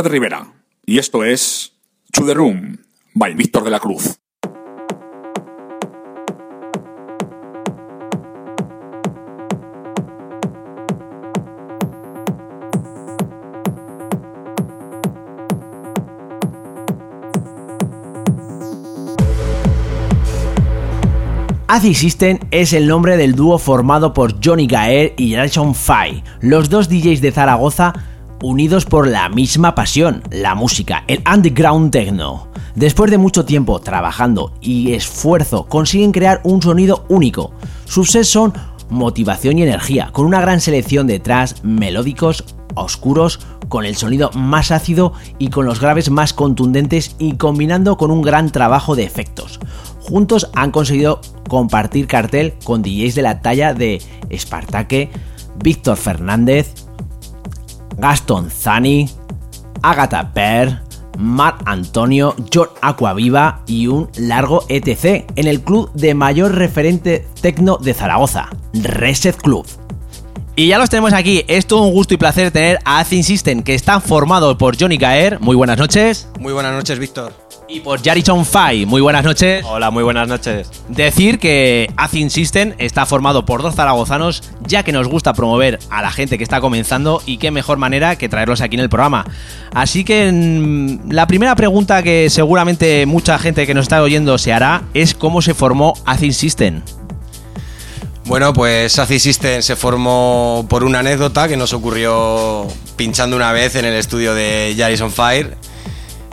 De 0.00 0.08
Rivera 0.08 0.50
y 0.86 0.98
esto 0.98 1.22
es 1.22 1.74
To 2.12 2.24
The 2.24 2.32
Room 2.32 2.78
by 3.12 3.34
Víctor 3.34 3.62
de 3.62 3.70
la 3.70 3.78
Cruz. 3.78 4.18
Acid 21.68 21.94
System 21.94 22.38
es 22.50 22.72
el 22.72 22.88
nombre 22.88 23.18
del 23.18 23.34
dúo 23.34 23.58
formado 23.58 24.14
por 24.14 24.42
Johnny 24.42 24.66
Gaer 24.66 25.14
y 25.18 25.34
Jason 25.34 25.74
Fay, 25.74 26.24
los 26.40 26.70
dos 26.70 26.88
DJs 26.88 27.20
de 27.20 27.32
Zaragoza 27.32 27.92
unidos 28.42 28.84
por 28.84 29.06
la 29.06 29.28
misma 29.28 29.74
pasión, 29.74 30.22
la 30.30 30.54
música, 30.54 31.04
el 31.06 31.22
underground 31.32 31.90
techno. 31.90 32.48
Después 32.74 33.10
de 33.10 33.18
mucho 33.18 33.44
tiempo 33.44 33.78
trabajando 33.80 34.52
y 34.60 34.92
esfuerzo, 34.92 35.66
consiguen 35.68 36.12
crear 36.12 36.40
un 36.44 36.60
sonido 36.60 37.06
único. 37.08 37.52
Sus 37.84 38.10
sets 38.10 38.28
son 38.28 38.52
motivación 38.90 39.58
y 39.58 39.62
energía, 39.62 40.10
con 40.12 40.26
una 40.26 40.40
gran 40.40 40.60
selección 40.60 41.06
de 41.06 41.20
tracks 41.20 41.64
melódicos, 41.64 42.44
oscuros, 42.74 43.40
con 43.68 43.84
el 43.84 43.96
sonido 43.96 44.30
más 44.34 44.70
ácido 44.70 45.12
y 45.38 45.48
con 45.48 45.64
los 45.64 45.80
graves 45.80 46.10
más 46.10 46.32
contundentes 46.32 47.16
y 47.18 47.36
combinando 47.36 47.96
con 47.96 48.10
un 48.10 48.22
gran 48.22 48.50
trabajo 48.50 48.96
de 48.96 49.04
efectos. 49.04 49.60
Juntos 50.00 50.50
han 50.54 50.72
conseguido 50.72 51.20
compartir 51.48 52.06
cartel 52.06 52.54
con 52.64 52.82
DJs 52.82 53.14
de 53.14 53.22
la 53.22 53.40
talla 53.40 53.72
de 53.72 54.02
Espartaque, 54.30 55.10
Víctor 55.62 55.96
Fernández, 55.96 56.74
Gaston 57.96 58.50
Zani, 58.50 59.08
Agatha 59.82 60.32
Per, 60.32 60.80
Mar 61.18 61.58
Antonio, 61.66 62.34
John 62.52 62.68
Aquaviva 62.80 63.62
y 63.66 63.86
un 63.86 64.08
largo 64.16 64.64
ETC 64.68 65.26
en 65.36 65.46
el 65.46 65.60
club 65.60 65.92
de 65.94 66.14
mayor 66.14 66.54
referente 66.54 67.26
tecno 67.40 67.76
de 67.76 67.94
Zaragoza, 67.94 68.48
Reset 68.72 69.36
Club. 69.36 69.66
Y 70.62 70.68
ya 70.68 70.78
los 70.78 70.88
tenemos 70.88 71.12
aquí, 71.12 71.44
es 71.48 71.66
todo 71.66 71.82
un 71.82 71.90
gusto 71.90 72.14
y 72.14 72.18
placer 72.18 72.52
tener 72.52 72.78
a 72.84 73.00
Acid 73.00 73.24
System 73.24 73.64
que 73.64 73.74
está 73.74 73.98
formado 73.98 74.56
por 74.56 74.80
Johnny 74.80 74.96
Gaer, 74.96 75.40
muy 75.40 75.56
buenas 75.56 75.76
noches. 75.76 76.28
Muy 76.38 76.52
buenas 76.52 76.72
noches, 76.72 77.00
Víctor. 77.00 77.32
Y 77.68 77.80
por 77.80 78.00
Jarison 78.00 78.46
Fai, 78.46 78.86
muy 78.86 79.00
buenas 79.00 79.24
noches. 79.24 79.64
Hola, 79.66 79.90
muy 79.90 80.04
buenas 80.04 80.28
noches. 80.28 80.70
Decir 80.88 81.40
que 81.40 81.90
Acid 81.96 82.28
System 82.28 82.74
está 82.78 83.06
formado 83.06 83.44
por 83.44 83.60
dos 83.60 83.74
zaragozanos, 83.74 84.44
ya 84.64 84.84
que 84.84 84.92
nos 84.92 85.08
gusta 85.08 85.32
promover 85.34 85.80
a 85.90 86.00
la 86.00 86.12
gente 86.12 86.38
que 86.38 86.44
está 86.44 86.60
comenzando 86.60 87.20
y 87.26 87.38
qué 87.38 87.50
mejor 87.50 87.78
manera 87.78 88.14
que 88.14 88.28
traerlos 88.28 88.60
aquí 88.60 88.76
en 88.76 88.82
el 88.82 88.88
programa. 88.88 89.24
Así 89.74 90.04
que 90.04 90.30
mm, 90.30 91.10
la 91.10 91.26
primera 91.26 91.56
pregunta 91.56 92.04
que 92.04 92.30
seguramente 92.30 93.04
mucha 93.06 93.36
gente 93.40 93.66
que 93.66 93.74
nos 93.74 93.86
está 93.86 94.00
oyendo 94.00 94.38
se 94.38 94.52
hará 94.52 94.84
es 94.94 95.12
cómo 95.12 95.42
se 95.42 95.54
formó 95.54 95.94
Acid 96.06 96.30
System. 96.30 96.82
Bueno, 98.24 98.52
pues 98.52 98.98
Acid 98.98 99.18
System 99.18 99.62
se 99.62 99.76
formó 99.76 100.64
por 100.68 100.84
una 100.84 101.00
anécdota 101.00 101.48
que 101.48 101.56
nos 101.56 101.72
ocurrió 101.72 102.66
pinchando 102.96 103.36
una 103.36 103.52
vez 103.52 103.74
en 103.74 103.84
el 103.84 103.94
estudio 103.94 104.32
de 104.34 104.74
Jarison 104.76 105.10
Fire 105.10 105.56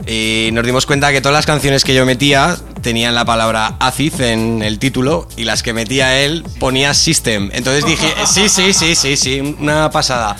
y 0.06 0.50
nos 0.52 0.64
dimos 0.64 0.86
cuenta 0.86 1.12
que 1.12 1.20
todas 1.20 1.34
las 1.34 1.46
canciones 1.46 1.84
que 1.84 1.94
yo 1.94 2.06
metía 2.06 2.56
tenían 2.80 3.14
la 3.14 3.24
palabra 3.24 3.76
acid 3.80 4.20
en 4.20 4.62
el 4.62 4.78
título 4.78 5.28
y 5.36 5.44
las 5.44 5.62
que 5.62 5.72
metía 5.72 6.20
él 6.20 6.44
ponía 6.58 6.94
system. 6.94 7.50
Entonces 7.52 7.84
dije, 7.84 8.14
sí, 8.26 8.48
sí, 8.48 8.72
sí, 8.72 8.94
sí, 8.94 9.16
sí, 9.16 9.56
una 9.58 9.90
pasada. 9.90 10.36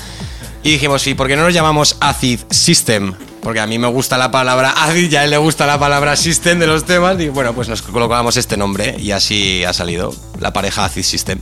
Y 0.63 0.73
dijimos, 0.73 1.03
sí, 1.03 1.15
¿por 1.15 1.29
qué 1.29 1.37
no 1.37 1.43
nos 1.43 1.55
llamamos 1.55 1.97
acid 2.01 2.41
system? 2.51 3.15
Porque 3.43 3.61
a 3.61 3.67
mí 3.67 3.79
me 3.79 3.89
gusta 3.89 4.19
la 4.19 4.31
palabra 4.31 4.71
acid 4.71 5.11
y 5.11 5.17
a 5.17 5.25
él 5.25 5.31
le 5.31 5.39
gusta 5.39 5.67
la 5.67 5.79
palabra 5.79 6.15
system 6.17 6.59
de 6.59 6.67
los 6.67 6.85
temas. 6.85 7.19
Y 7.21 7.29
bueno, 7.31 7.55
pues 7.55 7.69
nos 7.69 7.81
colocamos 7.83 8.37
este 8.37 8.57
nombre 8.57 8.97
y 8.99 9.13
así 9.13 9.65
ha 9.65 9.73
salido 9.73 10.15
la 10.39 10.53
pareja 10.53 10.85
acid 10.85 11.03
system. 11.03 11.39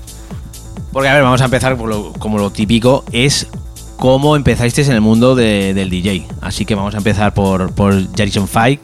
Porque 0.93 1.09
a 1.09 1.15
ver, 1.15 1.23
vamos 1.23 1.41
a 1.43 1.47
empezar 1.47 1.77
por 1.77 1.89
lo- 1.89 2.13
como 2.15 2.39
lo 2.39 2.51
típico, 2.51 3.05
es 3.13 3.47
cómo 3.97 4.37
empezasteis 4.37 4.89
en 4.89 4.95
el 4.95 5.01
mundo 5.01 5.35
de- 5.35 5.75
del 5.75 5.91
DJ. 5.91 6.25
Así 6.41 6.65
que 6.65 6.75
vamos 6.77 6.95
a 6.95 6.99
empezar 6.99 7.35
por, 7.35 7.73
por 7.75 7.95
Jarison 8.17 8.47
Fai. 8.47 8.79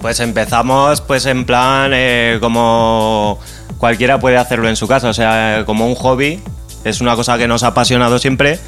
Pues 0.00 0.18
empezamos 0.20 1.02
pues 1.02 1.26
en 1.26 1.44
plan 1.44 1.90
eh, 1.94 2.38
como 2.40 3.38
cualquiera 3.76 4.18
puede 4.18 4.38
hacerlo 4.38 4.68
en 4.70 4.76
su 4.76 4.88
casa, 4.88 5.10
o 5.10 5.14
sea, 5.14 5.64
como 5.66 5.86
un 5.86 5.94
hobby, 5.94 6.40
es 6.84 7.02
una 7.02 7.14
cosa 7.16 7.36
que 7.36 7.46
nos 7.46 7.62
ha 7.62 7.68
apasionado 7.68 8.18
siempre 8.18 8.58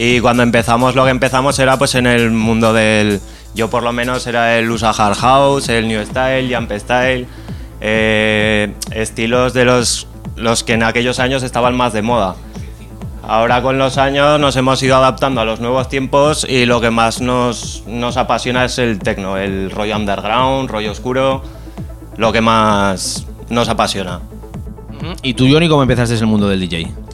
y 0.00 0.20
cuando 0.20 0.44
empezamos 0.44 0.94
lo 0.94 1.04
que 1.04 1.10
empezamos 1.10 1.58
era 1.58 1.76
pues 1.76 1.96
en 1.96 2.06
el 2.06 2.30
mundo 2.30 2.72
del, 2.72 3.20
yo 3.56 3.68
por 3.68 3.82
lo 3.82 3.92
menos 3.92 4.28
era 4.28 4.56
el 4.56 4.70
USA 4.70 4.90
Hard 4.90 5.16
House, 5.16 5.68
el 5.68 5.88
New 5.88 6.06
Style, 6.06 6.54
Jump 6.54 6.70
Style, 6.70 7.26
eh, 7.80 8.72
estilos 8.92 9.54
de 9.54 9.64
los, 9.64 10.06
los 10.36 10.62
que 10.62 10.74
en 10.74 10.84
aquellos 10.84 11.18
años 11.18 11.42
estaban 11.42 11.76
más 11.76 11.92
de 11.94 12.02
moda. 12.02 12.36
Ahora 13.24 13.60
con 13.60 13.76
los 13.76 13.98
años 13.98 14.38
nos 14.38 14.54
hemos 14.54 14.80
ido 14.84 14.94
adaptando 14.94 15.40
a 15.40 15.44
los 15.44 15.58
nuevos 15.58 15.88
tiempos 15.88 16.46
y 16.48 16.64
lo 16.64 16.80
que 16.80 16.90
más 16.90 17.20
nos, 17.20 17.82
nos 17.88 18.16
apasiona 18.16 18.66
es 18.66 18.78
el 18.78 19.00
techno, 19.00 19.36
el 19.36 19.68
rollo 19.68 19.96
underground, 19.96 20.70
rollo 20.70 20.92
oscuro, 20.92 21.42
lo 22.16 22.32
que 22.32 22.40
más 22.40 23.26
nos 23.50 23.68
apasiona. 23.68 24.20
¿Y 25.24 25.34
tú, 25.34 25.48
Johnny, 25.50 25.68
cómo 25.68 25.82
empezaste 25.82 26.14
en 26.14 26.20
el 26.20 26.26
mundo 26.28 26.48
del 26.48 26.60
DJ? 26.60 27.07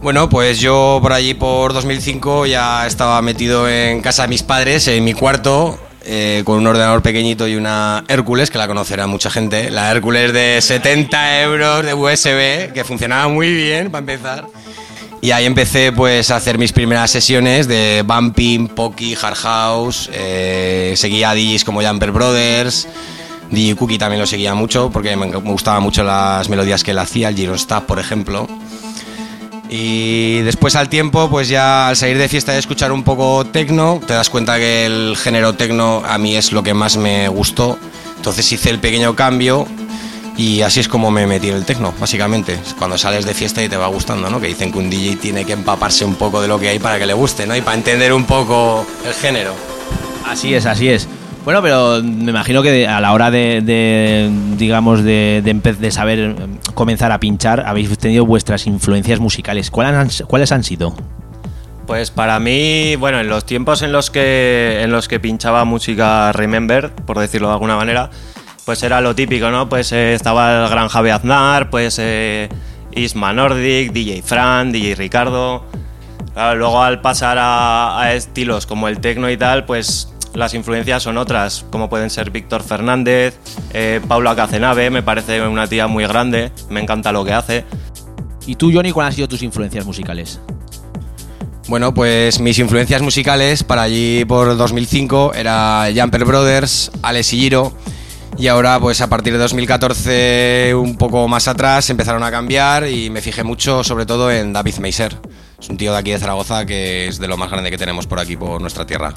Bueno, 0.00 0.28
pues 0.28 0.60
yo 0.60 1.00
por 1.02 1.12
allí 1.12 1.34
por 1.34 1.72
2005 1.72 2.46
ya 2.46 2.86
estaba 2.86 3.20
metido 3.20 3.68
en 3.68 4.00
casa 4.00 4.22
de 4.22 4.28
mis 4.28 4.44
padres, 4.44 4.86
en 4.86 5.02
mi 5.02 5.12
cuarto, 5.12 5.78
eh, 6.04 6.42
con 6.44 6.58
un 6.58 6.66
ordenador 6.68 7.02
pequeñito 7.02 7.48
y 7.48 7.56
una 7.56 8.04
Hércules, 8.06 8.48
que 8.48 8.58
la 8.58 8.68
conocerá 8.68 9.08
mucha 9.08 9.28
gente. 9.28 9.70
La 9.70 9.90
Hércules 9.90 10.32
de 10.32 10.60
70 10.62 11.42
euros 11.42 11.84
de 11.84 11.94
USB, 11.94 12.72
que 12.72 12.84
funcionaba 12.84 13.26
muy 13.28 13.52
bien 13.52 13.90
para 13.90 14.00
empezar. 14.00 14.46
Y 15.20 15.32
ahí 15.32 15.46
empecé 15.46 15.90
pues 15.90 16.30
a 16.30 16.36
hacer 16.36 16.58
mis 16.58 16.72
primeras 16.72 17.10
sesiones 17.10 17.66
de 17.66 18.04
bumping, 18.06 18.68
poki, 18.68 19.16
hard 19.20 19.34
house. 19.34 20.08
eh, 20.12 20.94
seguía 20.96 21.30
a 21.30 21.34
DJs 21.34 21.64
como 21.64 21.82
Jumper 21.82 22.12
Brothers. 22.12 22.86
DJ 23.50 23.74
Cookie 23.74 23.98
también 23.98 24.20
lo 24.20 24.26
seguía 24.26 24.54
mucho 24.54 24.90
porque 24.90 25.16
me, 25.16 25.26
me 25.26 25.36
gustaban 25.38 25.82
mucho 25.82 26.04
las 26.04 26.48
melodías 26.48 26.84
que 26.84 26.92
él 26.92 26.98
hacía, 26.98 27.30
el 27.30 27.34
Giro 27.34 27.54
Staff, 27.56 27.82
por 27.82 27.98
ejemplo. 27.98 28.46
Y 29.70 30.40
después 30.40 30.76
al 30.76 30.88
tiempo, 30.88 31.28
pues 31.28 31.48
ya 31.48 31.88
al 31.88 31.96
salir 31.96 32.16
de 32.16 32.28
fiesta 32.28 32.54
y 32.54 32.58
escuchar 32.58 32.90
un 32.90 33.02
poco 33.02 33.44
tecno, 33.44 34.00
te 34.06 34.14
das 34.14 34.30
cuenta 34.30 34.56
que 34.56 34.86
el 34.86 35.16
género 35.16 35.54
tecno 35.54 36.02
a 36.06 36.16
mí 36.16 36.36
es 36.36 36.52
lo 36.52 36.62
que 36.62 36.72
más 36.74 36.96
me 36.96 37.28
gustó. 37.28 37.78
Entonces 38.16 38.50
hice 38.50 38.70
el 38.70 38.78
pequeño 38.78 39.14
cambio 39.14 39.66
y 40.36 40.62
así 40.62 40.80
es 40.80 40.88
como 40.88 41.10
me 41.10 41.26
metí 41.26 41.48
en 41.48 41.56
el 41.56 41.64
tecno, 41.64 41.92
básicamente. 42.00 42.58
Cuando 42.78 42.96
sales 42.96 43.26
de 43.26 43.34
fiesta 43.34 43.62
y 43.62 43.68
te 43.68 43.76
va 43.76 43.88
gustando, 43.88 44.30
¿no? 44.30 44.40
Que 44.40 44.46
dicen 44.46 44.72
que 44.72 44.78
un 44.78 44.88
DJ 44.88 45.16
tiene 45.16 45.44
que 45.44 45.52
empaparse 45.52 46.04
un 46.04 46.14
poco 46.14 46.40
de 46.40 46.48
lo 46.48 46.58
que 46.58 46.68
hay 46.68 46.78
para 46.78 46.98
que 46.98 47.06
le 47.06 47.14
guste, 47.14 47.46
¿no? 47.46 47.54
Y 47.54 47.60
para 47.60 47.76
entender 47.76 48.12
un 48.12 48.24
poco 48.24 48.86
el 49.04 49.12
género. 49.12 49.52
Así 50.24 50.54
es, 50.54 50.64
así 50.64 50.88
es. 50.88 51.08
Bueno, 51.44 51.62
pero 51.62 52.02
me 52.02 52.30
imagino 52.30 52.62
que 52.62 52.86
a 52.86 53.00
la 53.00 53.12
hora 53.12 53.30
de, 53.30 54.30
digamos, 54.56 55.02
de, 55.02 55.88
saber 55.90 56.18
eh, 56.18 56.34
comenzar 56.74 57.10
a 57.12 57.20
pinchar, 57.20 57.64
habéis 57.66 57.96
tenido 57.98 58.26
vuestras 58.26 58.66
influencias 58.66 59.18
musicales. 59.20 59.70
¿Cuáles 59.70 59.94
han, 59.94 60.26
cuáles 60.26 60.52
han 60.52 60.62
sido? 60.62 60.94
Pues 61.86 62.10
para 62.10 62.38
mí, 62.38 62.96
bueno, 62.96 63.18
en 63.18 63.28
los 63.28 63.46
tiempos 63.46 63.80
en 63.80 63.92
los 63.92 64.10
que 64.10 64.82
en 64.82 64.92
los 64.92 65.08
que 65.08 65.20
pinchaba 65.20 65.64
música 65.64 66.32
Remember, 66.32 66.92
por 66.92 67.18
decirlo 67.18 67.48
de 67.48 67.54
alguna 67.54 67.76
manera, 67.76 68.10
pues 68.66 68.82
era 68.82 69.00
lo 69.00 69.14
típico, 69.14 69.50
¿no? 69.50 69.70
Pues 69.70 69.90
eh, 69.92 70.12
estaba 70.12 70.64
el 70.64 70.68
gran 70.68 70.88
Javi 70.88 71.08
Aznar, 71.08 71.70
pues 71.70 71.98
eh, 71.98 72.50
Isma 72.92 73.32
Nordic, 73.32 73.92
DJ 73.92 74.20
Fran, 74.20 74.70
DJ 74.70 74.96
Ricardo. 74.96 75.64
Luego 76.36 76.82
al 76.82 77.00
pasar 77.00 77.38
a, 77.38 77.98
a 77.98 78.12
estilos 78.12 78.66
como 78.66 78.86
el 78.86 79.00
techno 79.00 79.30
y 79.30 79.38
tal, 79.38 79.64
pues 79.64 80.12
las 80.34 80.54
influencias 80.54 81.02
son 81.02 81.18
otras, 81.18 81.64
como 81.70 81.88
pueden 81.88 82.10
ser 82.10 82.30
Víctor 82.30 82.62
Fernández, 82.62 83.38
eh, 83.72 84.00
Paula 84.06 84.36
Cacenave, 84.36 84.90
me 84.90 85.02
parece 85.02 85.46
una 85.46 85.66
tía 85.66 85.86
muy 85.86 86.06
grande, 86.06 86.52
me 86.70 86.80
encanta 86.80 87.12
lo 87.12 87.24
que 87.24 87.32
hace. 87.32 87.64
¿Y 88.46 88.56
tú, 88.56 88.70
Johnny, 88.72 88.92
cuáles 88.92 89.12
han 89.12 89.16
sido 89.16 89.28
tus 89.28 89.42
influencias 89.42 89.84
musicales? 89.84 90.40
Bueno, 91.68 91.92
pues 91.92 92.40
mis 92.40 92.58
influencias 92.58 93.02
musicales 93.02 93.62
para 93.62 93.82
allí 93.82 94.24
por 94.24 94.56
2005 94.56 95.34
era 95.34 95.86
Jumper 95.94 96.24
Brothers, 96.24 96.90
Alex 97.02 97.32
y 97.34 97.40
Giro. 97.40 97.74
Y 98.38 98.46
ahora, 98.46 98.78
pues 98.80 99.00
a 99.00 99.08
partir 99.08 99.34
de 99.34 99.38
2014, 99.38 100.72
un 100.74 100.96
poco 100.96 101.28
más 101.28 101.46
atrás, 101.46 101.90
empezaron 101.90 102.22
a 102.22 102.30
cambiar 102.30 102.88
y 102.88 103.10
me 103.10 103.20
fijé 103.20 103.42
mucho, 103.42 103.84
sobre 103.84 104.06
todo, 104.06 104.30
en 104.30 104.52
David 104.52 104.76
Meiser. 104.76 105.18
Es 105.60 105.68
un 105.68 105.76
tío 105.76 105.92
de 105.92 105.98
aquí 105.98 106.12
de 106.12 106.18
Zaragoza 106.18 106.64
que 106.64 107.08
es 107.08 107.18
de 107.18 107.26
lo 107.26 107.36
más 107.36 107.50
grande 107.50 107.70
que 107.70 107.78
tenemos 107.78 108.06
por 108.06 108.20
aquí, 108.20 108.36
por 108.36 108.60
nuestra 108.60 108.86
tierra. 108.86 109.12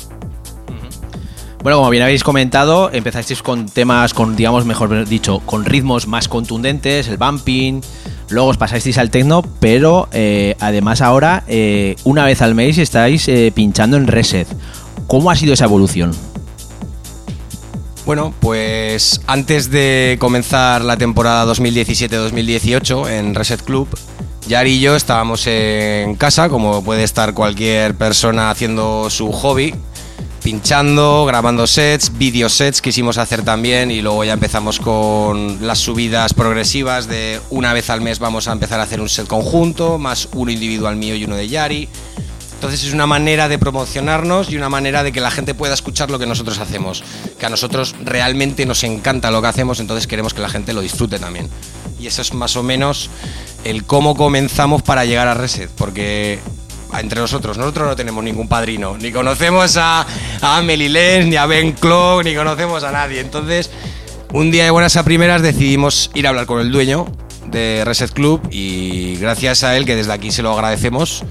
Bueno, 1.63 1.77
como 1.77 1.91
bien 1.91 2.01
habéis 2.01 2.23
comentado, 2.23 2.89
empezasteis 2.91 3.43
con 3.43 3.67
temas 3.67 4.15
con, 4.15 4.35
digamos, 4.35 4.65
mejor 4.65 5.07
dicho, 5.07 5.41
con 5.45 5.63
ritmos 5.63 6.07
más 6.07 6.27
contundentes, 6.27 7.07
el 7.07 7.17
bumping, 7.17 7.81
luego 8.29 8.49
os 8.49 8.57
pasasteis 8.57 8.97
al 8.97 9.11
techno, 9.11 9.43
pero 9.59 10.09
eh, 10.11 10.55
además 10.59 11.01
ahora, 11.01 11.43
eh, 11.47 11.97
una 12.03 12.25
vez 12.25 12.41
al 12.41 12.55
mes, 12.55 12.79
estáis 12.79 13.27
eh, 13.27 13.51
pinchando 13.53 13.97
en 13.97 14.07
Reset. 14.07 14.47
¿Cómo 15.05 15.29
ha 15.29 15.35
sido 15.35 15.53
esa 15.53 15.65
evolución? 15.65 16.15
Bueno, 18.07 18.33
pues 18.39 19.21
antes 19.27 19.69
de 19.69 20.17
comenzar 20.19 20.83
la 20.83 20.97
temporada 20.97 21.45
2017-2018 21.53 23.07
en 23.07 23.35
Reset 23.35 23.61
Club, 23.61 23.87
Yari 24.47 24.71
y 24.71 24.79
yo 24.79 24.95
estábamos 24.95 25.45
en 25.45 26.15
casa, 26.15 26.49
como 26.49 26.83
puede 26.83 27.03
estar 27.03 27.35
cualquier 27.35 27.93
persona 27.93 28.49
haciendo 28.49 29.11
su 29.11 29.31
hobby, 29.31 29.75
pinchando, 30.41 31.25
grabando 31.25 31.67
sets, 31.67 32.17
video 32.17 32.49
sets 32.49 32.81
quisimos 32.81 33.17
hacer 33.17 33.43
también 33.43 33.91
y 33.91 34.01
luego 34.01 34.23
ya 34.23 34.33
empezamos 34.33 34.79
con 34.79 35.65
las 35.65 35.79
subidas 35.79 36.33
progresivas 36.33 37.07
de 37.07 37.39
una 37.49 37.73
vez 37.73 37.89
al 37.89 38.01
mes 38.01 38.19
vamos 38.19 38.47
a 38.47 38.51
empezar 38.51 38.79
a 38.79 38.83
hacer 38.83 39.01
un 39.01 39.09
set 39.09 39.27
conjunto, 39.27 39.97
más 39.97 40.27
uno 40.33 40.51
individual 40.51 40.95
mío 40.95 41.15
y 41.15 41.25
uno 41.25 41.35
de 41.35 41.47
Yari. 41.47 41.87
Entonces 42.53 42.83
es 42.83 42.93
una 42.93 43.07
manera 43.07 43.47
de 43.47 43.57
promocionarnos 43.57 44.51
y 44.51 44.55
una 44.55 44.69
manera 44.69 45.01
de 45.03 45.11
que 45.11 45.19
la 45.19 45.31
gente 45.31 45.55
pueda 45.55 45.73
escuchar 45.73 46.11
lo 46.11 46.19
que 46.19 46.27
nosotros 46.27 46.59
hacemos. 46.59 47.03
Que 47.39 47.47
a 47.47 47.49
nosotros 47.49 47.95
realmente 48.03 48.67
nos 48.67 48.83
encanta 48.83 49.31
lo 49.31 49.41
que 49.41 49.47
hacemos, 49.47 49.79
entonces 49.79 50.05
queremos 50.05 50.35
que 50.35 50.41
la 50.41 50.49
gente 50.49 50.73
lo 50.73 50.81
disfrute 50.81 51.17
también. 51.17 51.49
Y 51.99 52.05
eso 52.05 52.21
es 52.21 52.35
más 52.35 52.55
o 52.55 52.63
menos 52.63 53.09
el 53.63 53.83
cómo 53.83 54.15
comenzamos 54.15 54.83
para 54.83 55.05
llegar 55.05 55.27
a 55.27 55.33
Reset, 55.33 55.71
porque 55.71 56.39
entre 56.99 57.19
nosotros, 57.19 57.57
nosotros 57.57 57.87
no 57.87 57.95
tenemos 57.95 58.23
ningún 58.23 58.47
padrino, 58.47 58.97
ni 58.97 59.11
conocemos 59.11 59.77
a, 59.77 60.05
a 60.41 60.57
Amelie 60.57 60.89
Lenz, 60.89 61.27
ni 61.27 61.35
a 61.35 61.45
Ben 61.45 61.71
Clock, 61.73 62.23
ni 62.23 62.35
conocemos 62.35 62.83
a 62.83 62.91
nadie. 62.91 63.21
Entonces, 63.21 63.69
un 64.33 64.51
día 64.51 64.65
de 64.65 64.71
buenas 64.71 64.95
a 64.97 65.03
primeras 65.03 65.41
decidimos 65.41 66.11
ir 66.13 66.25
a 66.25 66.29
hablar 66.29 66.45
con 66.45 66.59
el 66.59 66.71
dueño 66.71 67.05
de 67.47 67.83
Reset 67.85 68.11
Club 68.11 68.41
y 68.49 69.15
gracias 69.17 69.63
a 69.63 69.75
él, 69.77 69.85
que 69.85 69.95
desde 69.95 70.13
aquí 70.13 70.31
se 70.31 70.41
lo 70.41 70.53
agradecemos, 70.53 71.23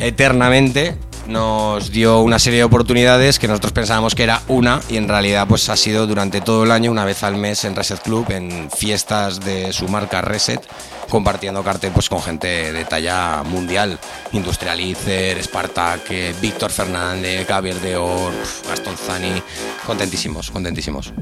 eternamente 0.00 0.96
nos 1.26 1.90
dio 1.90 2.20
una 2.20 2.38
serie 2.38 2.58
de 2.58 2.64
oportunidades 2.64 3.38
que 3.38 3.48
nosotros 3.48 3.72
pensábamos 3.72 4.14
que 4.14 4.22
era 4.22 4.42
una 4.48 4.80
y 4.88 4.96
en 4.96 5.08
realidad 5.08 5.46
pues 5.48 5.68
ha 5.68 5.76
sido 5.76 6.06
durante 6.06 6.40
todo 6.40 6.64
el 6.64 6.70
año 6.70 6.90
una 6.90 7.04
vez 7.04 7.22
al 7.22 7.36
mes 7.36 7.64
en 7.64 7.74
Reset 7.74 8.00
Club 8.00 8.30
en 8.30 8.70
fiestas 8.70 9.40
de 9.40 9.72
su 9.72 9.88
marca 9.88 10.20
Reset 10.20 10.60
compartiendo 11.08 11.62
cartel 11.62 11.92
pues 11.92 12.08
con 12.08 12.20
gente 12.20 12.72
de 12.72 12.84
talla 12.84 13.42
mundial. 13.44 13.98
Industrializer, 14.32 15.42
Spartak, 15.42 16.10
eh, 16.10 16.34
Víctor 16.40 16.70
Fernández, 16.70 17.46
Gabriel 17.46 17.80
de 17.80 17.96
Or, 17.96 18.32
Gastón 18.68 18.96
Zani. 18.96 19.42
Contentísimos, 19.86 20.50
contentísimos. 20.50 21.12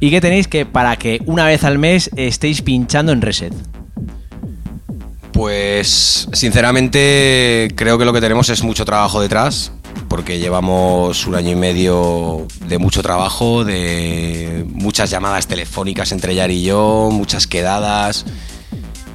¿Y 0.00 0.10
qué 0.10 0.20
tenéis 0.20 0.48
que 0.48 0.66
para 0.66 0.96
que 0.96 1.20
una 1.26 1.46
vez 1.46 1.64
al 1.64 1.78
mes 1.78 2.10
estéis 2.16 2.62
pinchando 2.62 3.12
en 3.12 3.22
Reset? 3.22 3.54
Pues 5.34 6.28
sinceramente 6.32 7.68
creo 7.74 7.98
que 7.98 8.04
lo 8.04 8.12
que 8.12 8.20
tenemos 8.20 8.48
es 8.50 8.62
mucho 8.62 8.84
trabajo 8.84 9.20
detrás, 9.20 9.72
porque 10.08 10.38
llevamos 10.38 11.26
un 11.26 11.34
año 11.34 11.50
y 11.50 11.56
medio 11.56 12.46
de 12.68 12.78
mucho 12.78 13.02
trabajo, 13.02 13.64
de 13.64 14.64
muchas 14.68 15.10
llamadas 15.10 15.48
telefónicas 15.48 16.12
entre 16.12 16.36
Yari 16.36 16.60
y 16.60 16.62
yo, 16.62 17.08
muchas 17.12 17.48
quedadas 17.48 18.24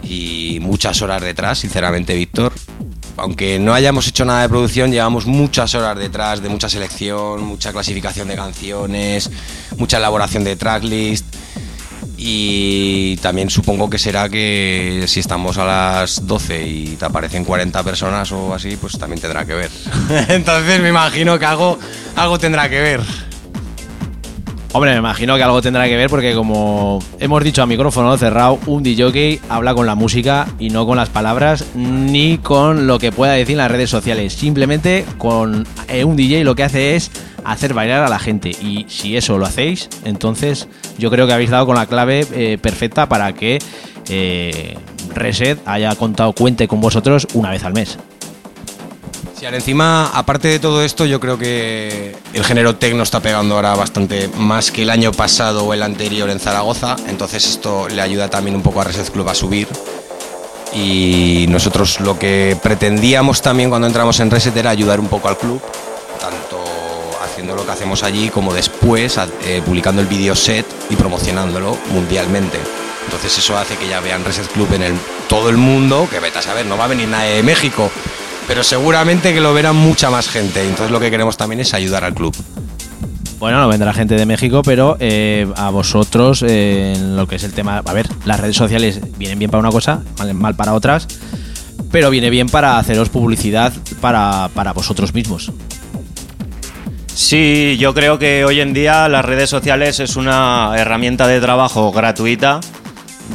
y 0.03 0.59
muchas 0.61 1.01
horas 1.01 1.21
detrás, 1.21 1.59
sinceramente 1.59 2.13
Víctor. 2.15 2.51
Aunque 3.15 3.57
no 3.57 3.73
hayamos 3.73 4.05
hecho 4.05 4.25
nada 4.25 4.41
de 4.41 4.49
producción, 4.49 4.91
llevamos 4.91 5.25
muchas 5.25 5.73
horas 5.73 5.97
detrás 5.97 6.43
de 6.43 6.49
mucha 6.49 6.67
selección, 6.67 7.45
mucha 7.45 7.71
clasificación 7.71 8.27
de 8.27 8.35
canciones, 8.35 9.31
mucha 9.77 9.97
elaboración 9.97 10.43
de 10.43 10.57
tracklist 10.57 11.25
y 12.21 13.15
también 13.17 13.49
supongo 13.49 13.89
que 13.89 13.97
será 13.97 14.27
que 14.27 15.05
si 15.07 15.21
estamos 15.21 15.57
a 15.57 15.63
las 15.63 16.27
12 16.27 16.67
y 16.67 16.85
te 16.97 17.05
aparecen 17.05 17.45
40 17.45 17.81
personas 17.81 18.29
o 18.33 18.53
así, 18.53 18.75
pues 18.75 18.99
también 18.99 19.21
tendrá 19.21 19.45
que 19.45 19.53
ver. 19.53 19.71
Entonces 20.27 20.81
me 20.81 20.89
imagino 20.89 21.39
que 21.39 21.45
algo, 21.45 21.79
algo 22.17 22.37
tendrá 22.37 22.69
que 22.69 22.81
ver. 22.81 23.01
Hombre, 24.71 24.91
me 24.91 24.97
imagino 24.97 25.35
que 25.35 25.41
algo 25.41 25.63
tendrá 25.63 25.87
que 25.87 25.97
ver 25.97 26.11
porque 26.11 26.35
como 26.35 26.99
hemos 27.19 27.43
dicho 27.43 27.63
a 27.63 27.65
micrófono 27.65 28.15
cerrado, 28.17 28.59
un 28.67 28.83
DJ 28.83 29.41
habla 29.49 29.73
con 29.73 29.87
la 29.87 29.95
música 29.95 30.47
y 30.59 30.69
no 30.69 30.85
con 30.85 30.95
las 30.95 31.09
palabras 31.09 31.65
ni 31.73 32.37
con 32.37 32.85
lo 32.85 32.99
que 32.99 33.11
pueda 33.11 33.33
decir 33.33 33.53
en 33.53 33.57
las 33.57 33.71
redes 33.71 33.89
sociales. 33.89 34.33
Simplemente 34.33 35.05
con 35.17 35.65
eh, 35.87 36.03
un 36.03 36.15
DJ 36.15 36.43
lo 36.43 36.53
que 36.53 36.63
hace 36.63 36.95
es 36.95 37.09
hacer 37.43 37.73
bailar 37.73 38.03
a 38.03 38.09
la 38.09 38.19
gente 38.19 38.51
y 38.51 38.85
si 38.89 39.17
eso 39.17 39.39
lo 39.39 39.47
hacéis, 39.47 39.89
entonces 40.05 40.67
yo 40.99 41.09
creo 41.09 41.25
que 41.25 41.33
habéis 41.33 41.49
dado 41.49 41.65
con 41.65 41.75
la 41.75 41.87
clave 41.87 42.27
eh, 42.31 42.59
perfecta 42.61 43.09
para 43.09 43.33
que 43.33 43.57
eh, 44.07 44.77
Reset 45.15 45.59
haya 45.65 45.95
contado, 45.95 46.33
cuente 46.33 46.67
con 46.67 46.79
vosotros 46.79 47.27
una 47.33 47.49
vez 47.49 47.63
al 47.63 47.73
mes. 47.73 47.97
Sí, 49.39 49.45
encima, 49.45 50.07
aparte 50.07 50.49
de 50.49 50.59
todo 50.59 50.83
esto, 50.83 51.05
yo 51.05 51.21
creo 51.21 51.37
que 51.37 52.13
el 52.33 52.43
género 52.43 52.75
tecno 52.75 53.03
está 53.03 53.21
pegando 53.21 53.55
ahora 53.55 53.73
bastante 53.73 54.29
más 54.35 54.69
que 54.69 54.81
el 54.81 54.89
año 54.89 55.13
pasado 55.13 55.63
o 55.63 55.73
el 55.73 55.81
anterior 55.81 56.29
en 56.29 56.41
Zaragoza, 56.41 56.97
entonces 57.07 57.45
esto 57.45 57.87
le 57.87 58.01
ayuda 58.01 58.29
también 58.29 58.57
un 58.57 58.61
poco 58.61 58.81
a 58.81 58.83
Reset 58.83 59.09
Club 59.09 59.29
a 59.29 59.33
subir. 59.33 59.69
Y 60.73 61.45
nosotros 61.47 62.01
lo 62.01 62.19
que 62.19 62.57
pretendíamos 62.61 63.41
también 63.41 63.69
cuando 63.69 63.87
entramos 63.87 64.19
en 64.19 64.29
Reset 64.29 64.57
era 64.57 64.71
ayudar 64.71 64.99
un 64.99 65.07
poco 65.07 65.29
al 65.29 65.37
club, 65.37 65.61
tanto 66.19 66.61
haciendo 67.23 67.55
lo 67.55 67.65
que 67.65 67.71
hacemos 67.71 68.03
allí 68.03 68.27
como 68.29 68.53
después 68.53 69.17
eh, 69.45 69.61
publicando 69.65 70.01
el 70.01 70.07
video 70.07 70.35
set 70.35 70.65
y 70.89 70.97
promocionándolo 70.97 71.77
mundialmente. 71.93 72.59
Entonces 73.05 73.37
eso 73.37 73.57
hace 73.57 73.77
que 73.77 73.87
ya 73.87 74.01
vean 74.01 74.25
Reset 74.25 74.51
Club 74.51 74.73
en 74.73 74.83
el, 74.83 74.95
todo 75.29 75.49
el 75.49 75.55
mundo, 75.55 76.09
que 76.11 76.19
vete 76.19 76.39
a 76.39 76.41
saber, 76.41 76.65
no 76.65 76.77
va 76.77 76.83
a 76.83 76.89
venir 76.89 77.07
nadie 77.07 77.35
de 77.35 77.43
México, 77.43 77.89
pero 78.49 78.63
seguramente 78.63 79.31
que 79.31 79.41
lo 79.41 79.53
verá 79.53 79.73
mucha 79.73 80.09
más 80.09 80.27
gente. 80.27 80.63
Entonces 80.63 80.89
lo 80.89 80.99
que 80.99 81.11
queremos 81.11 81.37
también 81.37 81.59
es 81.59 81.75
ayudar 81.75 82.03
al 82.03 82.15
club. 82.15 82.35
Bueno, 83.37 83.59
no 83.59 83.67
vendrá 83.67 83.93
gente 83.93 84.15
de 84.15 84.25
México, 84.25 84.63
pero 84.63 84.97
eh, 84.99 85.47
a 85.55 85.69
vosotros 85.69 86.41
eh, 86.41 86.95
en 86.95 87.15
lo 87.15 87.27
que 87.27 87.35
es 87.35 87.43
el 87.43 87.53
tema, 87.53 87.83
a 87.85 87.93
ver, 87.93 88.07
las 88.25 88.39
redes 88.39 88.55
sociales 88.55 89.01
vienen 89.19 89.37
bien 89.37 89.51
para 89.51 89.61
una 89.61 89.69
cosa, 89.69 90.01
mal, 90.17 90.33
mal 90.33 90.55
para 90.55 90.73
otras, 90.73 91.07
pero 91.91 92.09
viene 92.09 92.31
bien 92.31 92.49
para 92.49 92.79
haceros 92.79 93.09
publicidad 93.09 93.71
para, 94.01 94.49
para 94.55 94.73
vosotros 94.73 95.13
mismos. 95.13 95.51
Sí, 97.13 97.77
yo 97.79 97.93
creo 97.93 98.17
que 98.17 98.45
hoy 98.45 98.61
en 98.61 98.73
día 98.73 99.07
las 99.09 99.25
redes 99.25 99.51
sociales 99.51 99.99
es 99.99 100.15
una 100.15 100.73
herramienta 100.75 101.27
de 101.27 101.39
trabajo 101.39 101.91
gratuita 101.91 102.61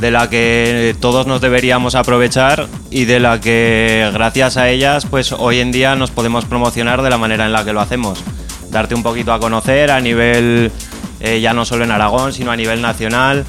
de 0.00 0.10
la 0.10 0.28
que 0.28 0.96
todos 1.00 1.26
nos 1.26 1.40
deberíamos 1.40 1.94
aprovechar 1.94 2.68
y 2.90 3.04
de 3.04 3.20
la 3.20 3.40
que 3.40 4.10
gracias 4.12 4.56
a 4.56 4.68
ellas 4.68 5.06
pues 5.08 5.32
hoy 5.32 5.60
en 5.60 5.72
día 5.72 5.96
nos 5.96 6.10
podemos 6.10 6.44
promocionar 6.44 7.02
de 7.02 7.10
la 7.10 7.18
manera 7.18 7.46
en 7.46 7.52
la 7.52 7.64
que 7.64 7.72
lo 7.72 7.80
hacemos. 7.80 8.22
Darte 8.70 8.94
un 8.94 9.02
poquito 9.02 9.32
a 9.32 9.38
conocer 9.38 9.90
a 9.90 10.00
nivel 10.00 10.72
eh, 11.20 11.40
ya 11.40 11.52
no 11.54 11.64
solo 11.64 11.84
en 11.84 11.90
Aragón 11.90 12.32
sino 12.32 12.50
a 12.50 12.56
nivel 12.56 12.82
nacional 12.82 13.44